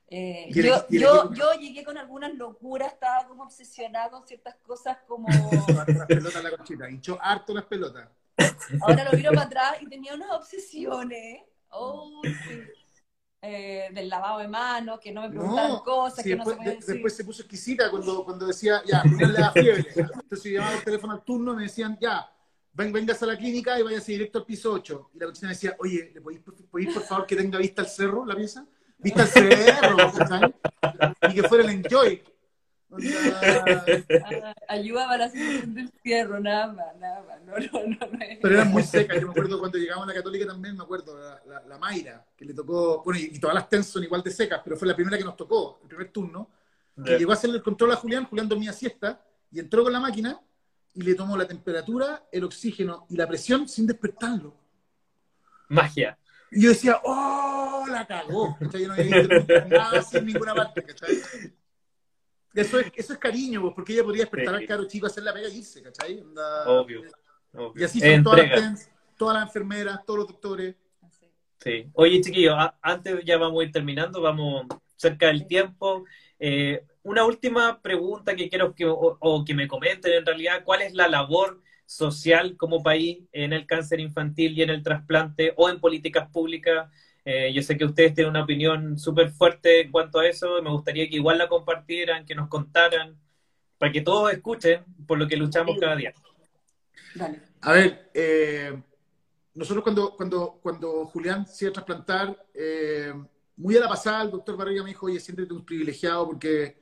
[0.08, 5.28] Eh, yo, yo, yo llegué con algunas locuras, estaba como obsesionada con ciertas cosas como...
[5.86, 8.08] las pelotas la conchita, hinchó harto las pelotas.
[8.80, 11.42] Ahora lo miro para atrás y tenía unas obsesiones.
[11.70, 12.62] Oh, sí.
[13.40, 16.94] Eh, del lavado de manos, que no me preguntaban cosas, que después, no se decir.
[16.94, 19.86] Después se puso exquisita cuando, cuando decía, ya, le da fiebre.
[19.94, 22.28] Entonces llamaba el teléfono al turno me decían, ya,
[22.72, 25.10] ven, vengas a la clínica y váyase directo al piso 8.
[25.14, 28.26] Y la cochina decía, oye, ¿le podéis, podéis, por favor que tenga vista al cerro
[28.26, 28.66] la pieza?
[28.98, 30.54] Vista al cerro, ¿sabes?
[31.30, 32.20] Y que fuera el enjoy.
[34.68, 37.42] Ayuda para la situación del cierro, nada más, nada más.
[37.42, 39.20] No, no, no, Pero eran muy secas.
[39.20, 42.44] Yo me acuerdo cuando llegamos a la Católica también, me acuerdo, la, la, Mayra, que
[42.46, 45.18] le tocó, bueno, y, todas las TENS son igual de secas, pero fue la primera
[45.18, 46.48] que nos tocó, el primer turno,
[47.04, 49.22] que llegó a hacerle el control a Julián, Julián dormía siesta,
[49.52, 50.40] y entró con la máquina
[50.94, 54.54] y le tomó la temperatura, el oxígeno y la presión sin despertarlo.
[55.68, 56.18] Magia.
[56.50, 58.56] Y yo decía, ¡oh, la cagó!
[58.60, 61.18] Yo no había visto nada sin ninguna parte, ¿cachai?
[62.60, 65.32] Eso es, eso es cariño, pues, porque ella podría despertar al caro chico, hacer la
[65.32, 66.24] pega y irse, ¿cachai?
[66.66, 67.02] obvio,
[67.76, 70.74] Y así son todas las, todas las, enfermeras, todos los doctores.
[71.60, 71.90] Sí.
[71.94, 76.04] Oye, chiquillos, antes ya vamos a ir terminando, vamos cerca del tiempo.
[76.38, 80.94] Eh, una última pregunta que quiero que, o, que me comenten en realidad, ¿cuál es
[80.94, 85.80] la labor social como país en el cáncer infantil y en el trasplante o en
[85.80, 86.90] políticas públicas
[87.30, 90.62] eh, yo sé que ustedes tienen una opinión súper fuerte en cuanto a eso.
[90.62, 93.20] Me gustaría que igual la compartieran, que nos contaran,
[93.76, 96.14] para que todos escuchen por lo que luchamos cada día.
[97.60, 98.82] A ver, eh,
[99.52, 103.12] nosotros cuando, cuando, cuando Julián se iba a trasplantar, eh,
[103.56, 106.78] muy a la pasada, el doctor Barriga me dijo, oye, siéntete un privilegiado porque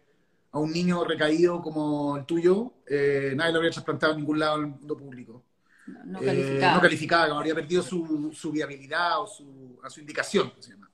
[0.52, 4.62] a un niño recaído como el tuyo, nadie lo habría trasplantado en ningún lado en
[4.62, 5.45] el mundo público.
[5.86, 6.74] No, calificaba.
[6.74, 10.90] no calificaba, como habría perdido su, su viabilidad o su, a su indicación, se llama.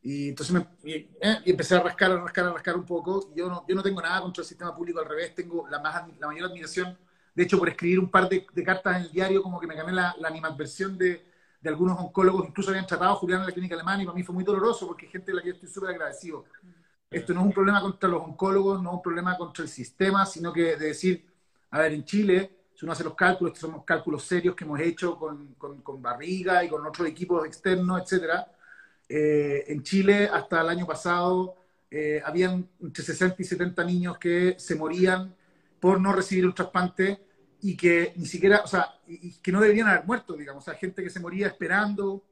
[0.00, 1.10] Y entonces me, y,
[1.44, 3.32] empecé a rascar, a rascar, a rascar un poco.
[3.34, 6.02] Yo no, yo no tengo nada contra el sistema público, al revés, tengo la, más,
[6.18, 6.96] la mayor admiración.
[7.34, 9.92] De hecho, por escribir un par de, cartas en el diario, como que me gané
[9.92, 11.26] la, la animadversión de,
[11.60, 14.22] de, algunos oncólogos, incluso habían tratado a Julián en la clínica alemana, y para mí
[14.22, 16.46] fue muy doloroso porque gente de la que yo estoy súper agradecido.
[17.10, 20.26] Esto no es un problema contra los oncólogos, no es un problema contra el sistema,
[20.26, 21.26] sino que de decir,
[21.70, 24.78] a ver, en Chile si uno hace los cálculos, estos son cálculos serios que hemos
[24.78, 28.52] hecho con, con, Barriga y con otros equipos externos, etcétera.
[29.08, 31.56] Eh, en Chile, hasta el año pasado,
[31.90, 35.34] eh, habían entre 60 y 70 niños que se morían
[35.80, 37.18] por no recibir un trasplante
[37.62, 40.78] y que ni siquiera, o sea, y, que no deberían haber muerto, digamos, o sea,
[40.78, 42.26] gente que se moría esperando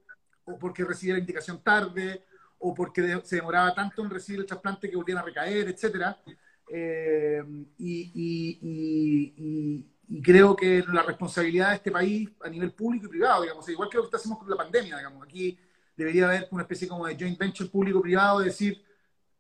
[0.45, 2.23] o porque recibía la indicación tarde
[2.61, 6.17] o porque se demoraba tanto en recibir el trasplante que volvían a recaer, etcétera.
[6.69, 7.43] Eh,
[7.79, 13.69] y, y creo que la responsabilidad de este país a nivel público y privado, digamos,
[13.69, 15.59] igual que lo que hacemos con la pandemia, digamos, aquí
[15.97, 18.85] debería haber una especie como de joint venture público-privado, de decir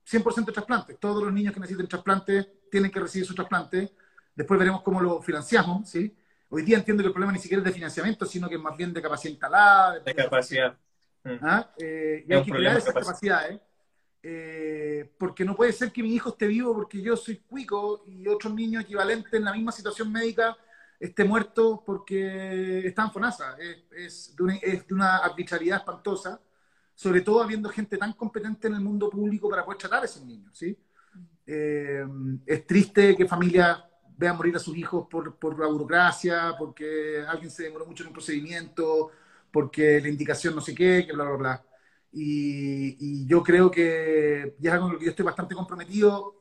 [0.09, 3.93] 100% de trasplantes, todos los niños que necesiten trasplante tienen que recibir su trasplante,
[4.35, 6.17] después veremos cómo lo financiamos, ¿sí?
[6.49, 8.77] Hoy día entiendo que el problema ni siquiera es de financiamiento, sino que es más
[8.77, 9.99] bien de capacidad instalada.
[9.99, 10.77] De, capacidad.
[11.43, 11.71] ¿Ah?
[11.77, 13.61] Eh, y hay que crear esas capacidades.
[14.29, 18.27] Eh, porque no puede ser que mi hijo esté vivo porque yo soy cuico y
[18.27, 20.57] otro niño equivalente en la misma situación médica
[20.99, 23.57] esté muerto porque está en FONASA.
[23.97, 26.41] Es, de una, es, de una, arbitrariedad espantosa,
[26.93, 30.25] sobre todo habiendo gente tan competente en el mundo público para poder tratar a esos
[30.25, 30.59] niños.
[30.59, 30.77] ¿sí?
[31.47, 32.05] Eh,
[32.47, 33.79] es triste que familias
[34.17, 38.09] vean morir a sus hijos por, por la burocracia, porque alguien se demoró mucho en
[38.09, 39.13] un procedimiento,
[39.53, 41.63] porque la indicación no sé qué, que bla, bla, bla.
[42.19, 46.35] Y, yo creo que ya es algo con lo que yo estoy bastante comprometido.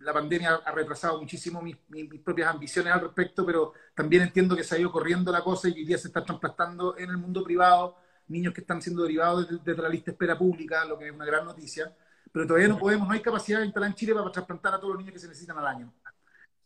[0.00, 4.64] La pandemia ha retrasado muchísimo mis, mis, propias ambiciones al respecto, pero también entiendo que
[4.64, 7.44] se ha ido corriendo la cosa y hoy día se está trasplantando en el mundo
[7.44, 7.96] privado
[8.26, 11.26] niños que están siendo derivados desde, la lista de espera pública, lo que es una
[11.26, 11.94] gran noticia.
[12.32, 14.98] pero todavía no podemos, no hay capacidad instalada en Chile para trasplantar a todos los
[14.98, 15.92] niños que se necesitan al año.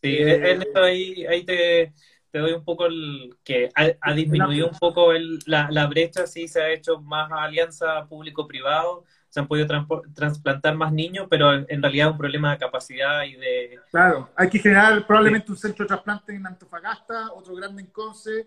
[0.03, 1.93] Sí, en esto ahí, ahí te,
[2.37, 6.26] te doy un poco el que ha, ha disminuido un poco el, la, la brecha,
[6.26, 9.66] sí, se ha hecho más alianza público-privado, se han podido
[10.14, 13.80] trasplantar más niños, pero en realidad es un problema de capacidad y de...
[13.91, 18.47] Claro, hay que generar probablemente un centro de trasplante en Antofagasta, otro grande en Conce,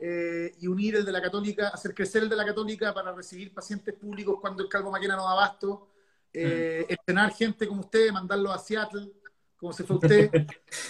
[0.00, 3.52] eh, y unir el de la Católica, hacer crecer el de la Católica para recibir
[3.52, 5.88] pacientes públicos cuando el Calvo Maquena no da abasto,
[6.32, 9.10] eh, entrenar gente como usted, mandarlo a Seattle,
[9.56, 10.30] como se fue usted,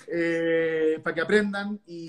[0.09, 1.81] eh, para que aprendan.
[1.87, 2.09] Y,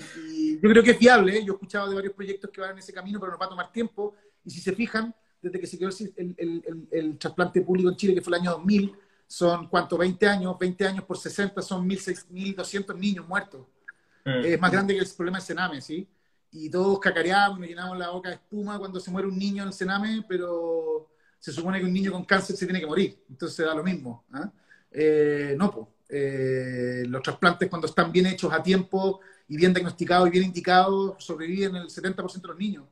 [0.60, 1.38] yo creo que es viable.
[1.38, 1.44] ¿eh?
[1.44, 3.50] Yo he escuchado de varios proyectos que van en ese camino, pero nos va a
[3.50, 4.14] tomar tiempo.
[4.44, 8.14] Y si se fijan, desde que se quedó el, el, el, trasplante público en Chile,
[8.14, 8.92] que fue el año 2000,
[9.26, 9.96] son, ¿cuánto?
[9.96, 10.58] 20 años.
[10.58, 13.66] 20 años por 60 son 1.200 niños muertos.
[14.24, 14.44] Mm.
[14.44, 16.08] Es más grande que el problema del Sename, ¿sí?
[16.50, 19.68] Y todos cacareamos, nos llenamos la boca de espuma cuando se muere un niño en
[19.68, 23.22] el Sename, pero se supone que un niño con cáncer se tiene que morir.
[23.28, 24.24] Entonces da lo mismo.
[24.32, 24.50] ¿ah?
[24.90, 30.28] Eh, no, pues eh, los trasplantes cuando están bien hechos a tiempo y bien diagnosticados
[30.28, 32.84] y bien indicados, sobreviven el 70% de los niños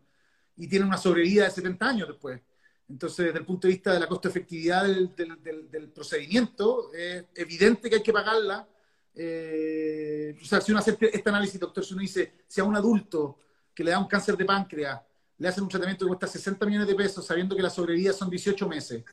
[0.57, 2.41] y tienen una sobrevida de 70 años después.
[2.89, 8.03] Entonces, desde el punto de vista de la costo-efectividad del, procedimiento, es evidente que hay
[8.03, 8.67] que pagarla.
[9.14, 12.64] Eh, o sea, si uno hace este, este análisis, doctor, si uno dice, si a
[12.64, 13.39] un adulto
[13.75, 15.01] que le da un cáncer de páncreas
[15.39, 18.31] le hacen un tratamiento que cuesta 60 millones de pesos, sabiendo que la sobrevida son
[18.31, 19.05] 18 meses,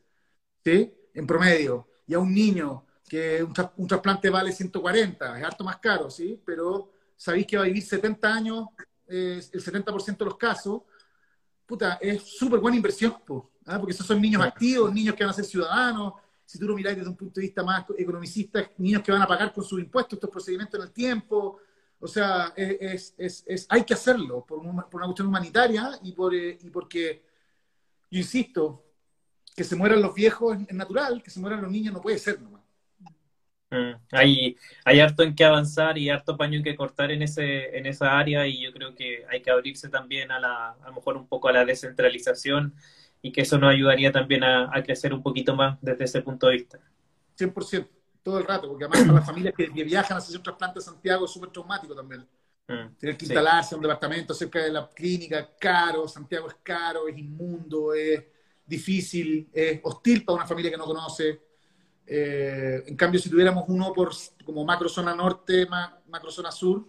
[0.63, 0.93] ¿sí?
[1.13, 6.09] En promedio, y a un niño que un, trasplante vale 140, es harto más caro,
[6.09, 6.41] ¿sí?
[6.45, 8.67] Pero sabéis que va a vivir 70 años,
[9.07, 10.81] el 70% de los casos,
[11.65, 13.15] puta, es súper buena inversión,
[13.65, 13.79] ¿ah?
[13.79, 16.13] porque esos son niños activos, niños que van a ser ciudadanos,
[16.45, 19.27] si tú lo miráis desde un punto de vista más economicista, niños que van a
[19.27, 21.59] pagar con sus impuestos estos procedimientos en el tiempo,
[21.99, 26.11] o sea, es, es, es hay que hacerlo por, una, por una cuestión humanitaria y,
[26.11, 27.23] por, eh, y porque,
[28.11, 28.83] yo insisto,
[29.55, 32.41] que se mueran los viejos es natural, que se mueran los niños no puede ser
[32.41, 32.62] nomás.
[33.73, 34.55] Mm, hay,
[34.85, 38.19] hay harto en que avanzar y harto paño en que cortar en, ese, en esa
[38.19, 41.27] área y yo creo que hay que abrirse también a la, a lo mejor un
[41.27, 42.75] poco a la descentralización
[43.23, 46.53] y que eso nos ayudaría también a, crecer un poquito más desde ese punto de
[46.53, 46.79] vista.
[47.35, 47.87] 100%,
[48.21, 50.81] todo el rato, porque además para las familias que, viajan a hacer un trasplante a
[50.83, 52.27] Santiago es súper traumático también.
[52.67, 57.07] Mm, Tener que instalarse en un departamento cerca de la clínica, caro, Santiago es caro,
[57.07, 58.23] es inmundo, es
[58.67, 61.52] difícil, es hostil para una familia que no conoce.
[62.05, 64.11] Eh, en cambio, si tuviéramos uno por
[64.43, 66.85] como macro zona norte, macro zona sur,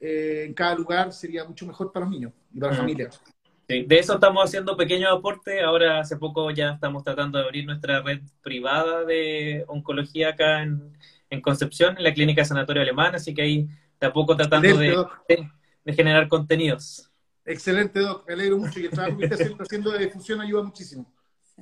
[0.00, 3.20] eh, en cada lugar sería mucho mejor para los niños y para las familias.
[3.68, 5.62] de eso estamos haciendo pequeños aportes.
[5.62, 10.94] Ahora, hace poco ya estamos tratando de abrir nuestra red privada de oncología acá en,
[11.42, 13.68] Concepción, en la Clínica Sanatorio Alemán, así que ahí
[14.00, 14.96] de a poco tratando de,
[15.84, 17.10] de, generar contenidos.
[17.44, 18.26] Excelente, Doc.
[18.26, 21.12] Me alegro mucho y el trabajo que está haciendo de difusión ayuda muchísimo.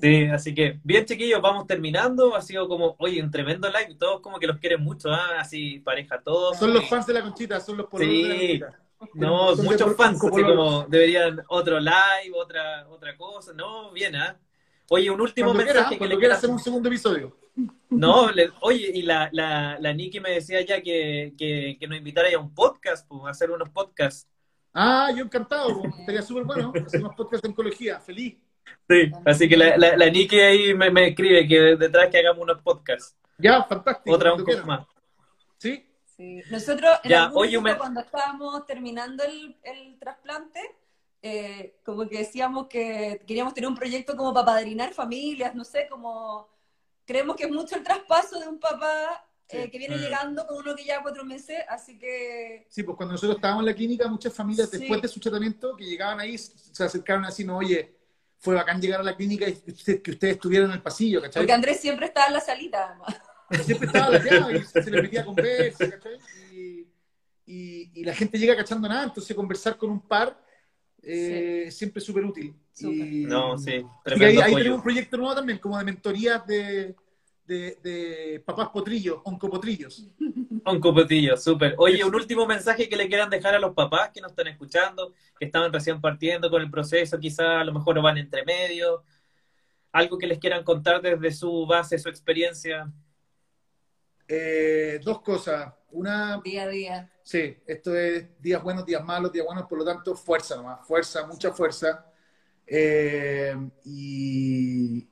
[0.00, 2.34] Sí, así que bien chiquillos, vamos terminando.
[2.34, 3.94] Ha sido como, oye, un tremendo live.
[3.94, 5.38] Todos como que los quieren mucho, ¿ah?
[5.38, 6.58] así pareja todos.
[6.58, 8.80] Son los fans de la conchita, son los pololos de la conchita.
[9.14, 13.52] No, muchos fans, así como deberían otro live, otra, otra cosa.
[13.52, 14.36] No, bien, ¿ah?
[14.88, 17.36] Oye, un último mensaje que le quiero hacer un segundo episodio.
[17.88, 18.30] No,
[18.60, 22.38] oye, y la, la, la Nikki me decía ya que, que, que nos invitara a
[22.38, 24.28] un podcast, pues, a hacer unos podcasts.
[24.72, 28.36] Ah, yo encantado, estaría súper bueno hacer unos podcasts de oncología, feliz.
[28.88, 33.16] Sí, así que la, la, Niki ahí me, escribe que detrás que hagamos unos podcasts.
[33.38, 34.14] Ya, fantástico.
[34.14, 34.86] Otra un poco más.
[35.58, 35.86] ¿Sí?
[36.16, 36.42] Sí.
[36.50, 40.60] Nosotros, ya, cuando estábamos terminando el, el trasplante,
[41.26, 45.86] eh, como que decíamos que queríamos tener un proyecto como para padrinar familias, no sé,
[45.88, 46.46] como
[47.06, 50.00] creemos que es mucho el traspaso de un papá eh, que viene mm.
[50.00, 52.66] llegando con uno que ya cuatro meses, así que...
[52.68, 55.84] Sí, pues cuando nosotros estábamos en la clínica, muchas familias después de su tratamiento que
[55.84, 57.94] llegaban ahí se acercaron así, no, oye,
[58.44, 61.42] fue bacán llegar a la clínica y que ustedes estuvieron en el pasillo, ¿cachai?
[61.42, 63.22] Porque Andrés siempre estaba en la salita, además.
[63.64, 66.18] Siempre estaba la llave y se le metía con conversa, ¿cachai?
[67.46, 70.38] Y, y, la gente llega cachando nada, entonces conversar con un par
[71.02, 72.54] eh, siempre súper útil.
[72.80, 73.84] no, sí.
[74.06, 76.94] Y ahí, ahí tenemos un proyecto nuevo también, como de mentorías de,
[77.46, 80.08] de, de papás potrillos, oncopotrillos.
[80.64, 81.74] Oncopotrillos, súper.
[81.78, 85.12] Oye, un último mensaje que le quieran dejar a los papás que nos están escuchando,
[85.38, 89.04] que estaban recién partiendo con el proceso, quizá a lo mejor no van entre medio.
[89.92, 92.90] Algo que les quieran contar desde su base, su experiencia.
[94.26, 95.72] Eh, dos cosas.
[95.90, 96.40] Una.
[96.42, 97.12] Día a día.
[97.22, 100.86] Sí, esto es días buenos, días malos, días buenos, por lo tanto, fuerza nomás.
[100.86, 102.06] Fuerza, mucha fuerza
[102.66, 103.54] eh,
[103.84, 105.06] y,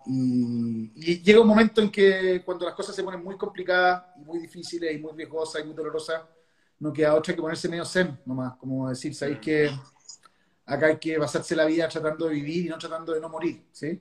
[1.22, 4.94] llega un momento en que cuando las cosas se ponen muy complicadas y muy difíciles
[4.94, 6.22] y muy riesgosas y muy dolorosas,
[6.78, 9.70] no queda otra que ponerse medio zen nomás, como decir, sabéis que
[10.66, 13.66] acá hay que pasarse la vida tratando de vivir y no tratando de no morir,
[13.70, 14.00] ¿sí?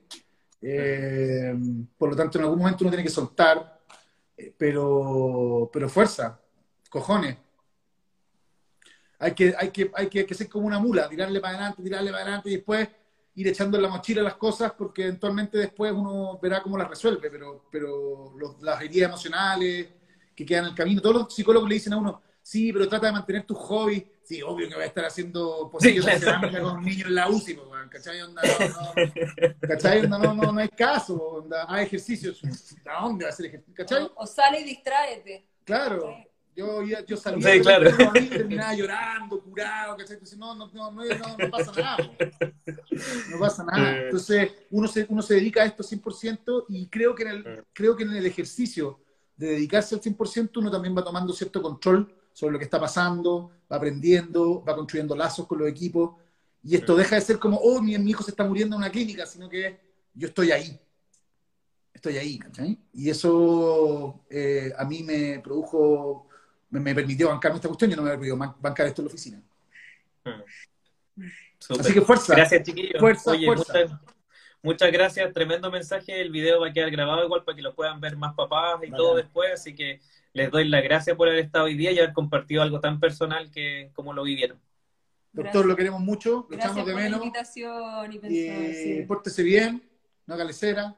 [0.60, 1.54] Eh,
[1.98, 3.80] por lo tanto, en algún momento uno tiene que soltar,
[4.36, 6.40] eh, pero, pero fuerza,
[6.88, 7.36] cojones.
[9.18, 12.22] Hay que, hay, que, hay que, ser como una mula, tirarle para adelante, tirarle para
[12.24, 12.88] adelante y después
[13.34, 17.30] ir echando en la mochila las cosas porque eventualmente después uno verá cómo las resuelve,
[17.30, 19.88] pero, pero las heridas emocionales
[20.34, 23.06] que quedan en el camino, todos los psicólogos le dicen a uno, sí, pero trata
[23.06, 24.04] de mantener tus hobbies.
[24.22, 27.28] Sí, obvio que voy a estar haciendo posibles de cerámica con un niño en la
[27.28, 27.58] UCI,
[27.90, 28.20] ¿cachai?
[28.22, 30.00] Onda, no, no, ¿cachai?
[30.00, 32.40] Onda, no, no, no hay caso, onda, hay ejercicios.
[32.86, 33.74] ¿A dónde va a hacer ejercicio?
[33.74, 34.10] ¿Cachai?
[34.14, 35.46] O, sale y distráete.
[35.64, 36.16] Claro.
[36.54, 37.90] Yo, yo salía sí, claro.
[38.14, 40.14] y terminaba llorando, curado, ¿cachai?
[40.14, 42.10] Entonces, no, no, no, no, no, pasa nada.
[43.30, 44.02] No pasa nada.
[44.02, 47.96] Entonces, uno se, uno se dedica a esto 100% y creo que en el, creo
[47.96, 49.00] que en el ejercicio
[49.36, 53.50] de dedicarse al 100% uno también va tomando cierto control sobre lo que está pasando,
[53.70, 56.16] va aprendiendo, va construyendo lazos con los equipos.
[56.62, 59.26] Y esto deja de ser como, oh, mi, hijo se está muriendo en una clínica,
[59.26, 59.80] sino que
[60.14, 60.78] yo estoy ahí.
[61.92, 62.78] Estoy ahí, ¿cachai?
[62.92, 66.28] Y eso eh, a mí me produjo,
[66.80, 69.42] me, permitió bancarme esta cuestión, yo no me había podido bancar esto en la oficina.
[70.24, 71.22] Mm.
[71.78, 72.34] Así que fuerza.
[72.34, 72.98] Gracias, chiquillos.
[72.98, 74.00] Fuerza, fuerza.
[74.62, 76.20] Muchas gracias, tremendo mensaje.
[76.20, 78.90] El video va a quedar grabado igual para que lo puedan ver más papás y
[78.90, 79.52] todo después.
[79.52, 80.00] Así que
[80.32, 83.50] les doy las gracias por haber estado hoy día y haber compartido algo tan personal
[83.50, 84.58] que como lo vivieron.
[85.32, 87.20] Doctor, lo queremos mucho, lo echamos de menos.
[87.20, 89.82] La invitación y, pensar, pórtese bien,
[90.26, 90.96] no haga lecera.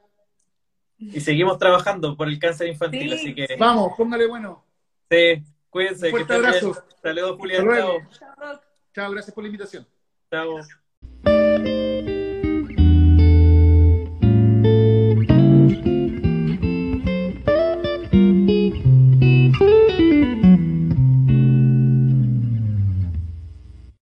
[0.97, 3.47] Y seguimos trabajando por el cáncer infantil, así que.
[3.57, 4.63] Vamos, póngale bueno.
[5.09, 5.43] Sí,
[5.75, 6.05] cuídense.
[6.05, 6.85] Un fuerte abrazo.
[7.03, 7.67] Saludos, Julián.
[7.67, 8.61] Chao.
[8.93, 9.85] Chao, gracias por la invitación.
[10.31, 11.94] Chao.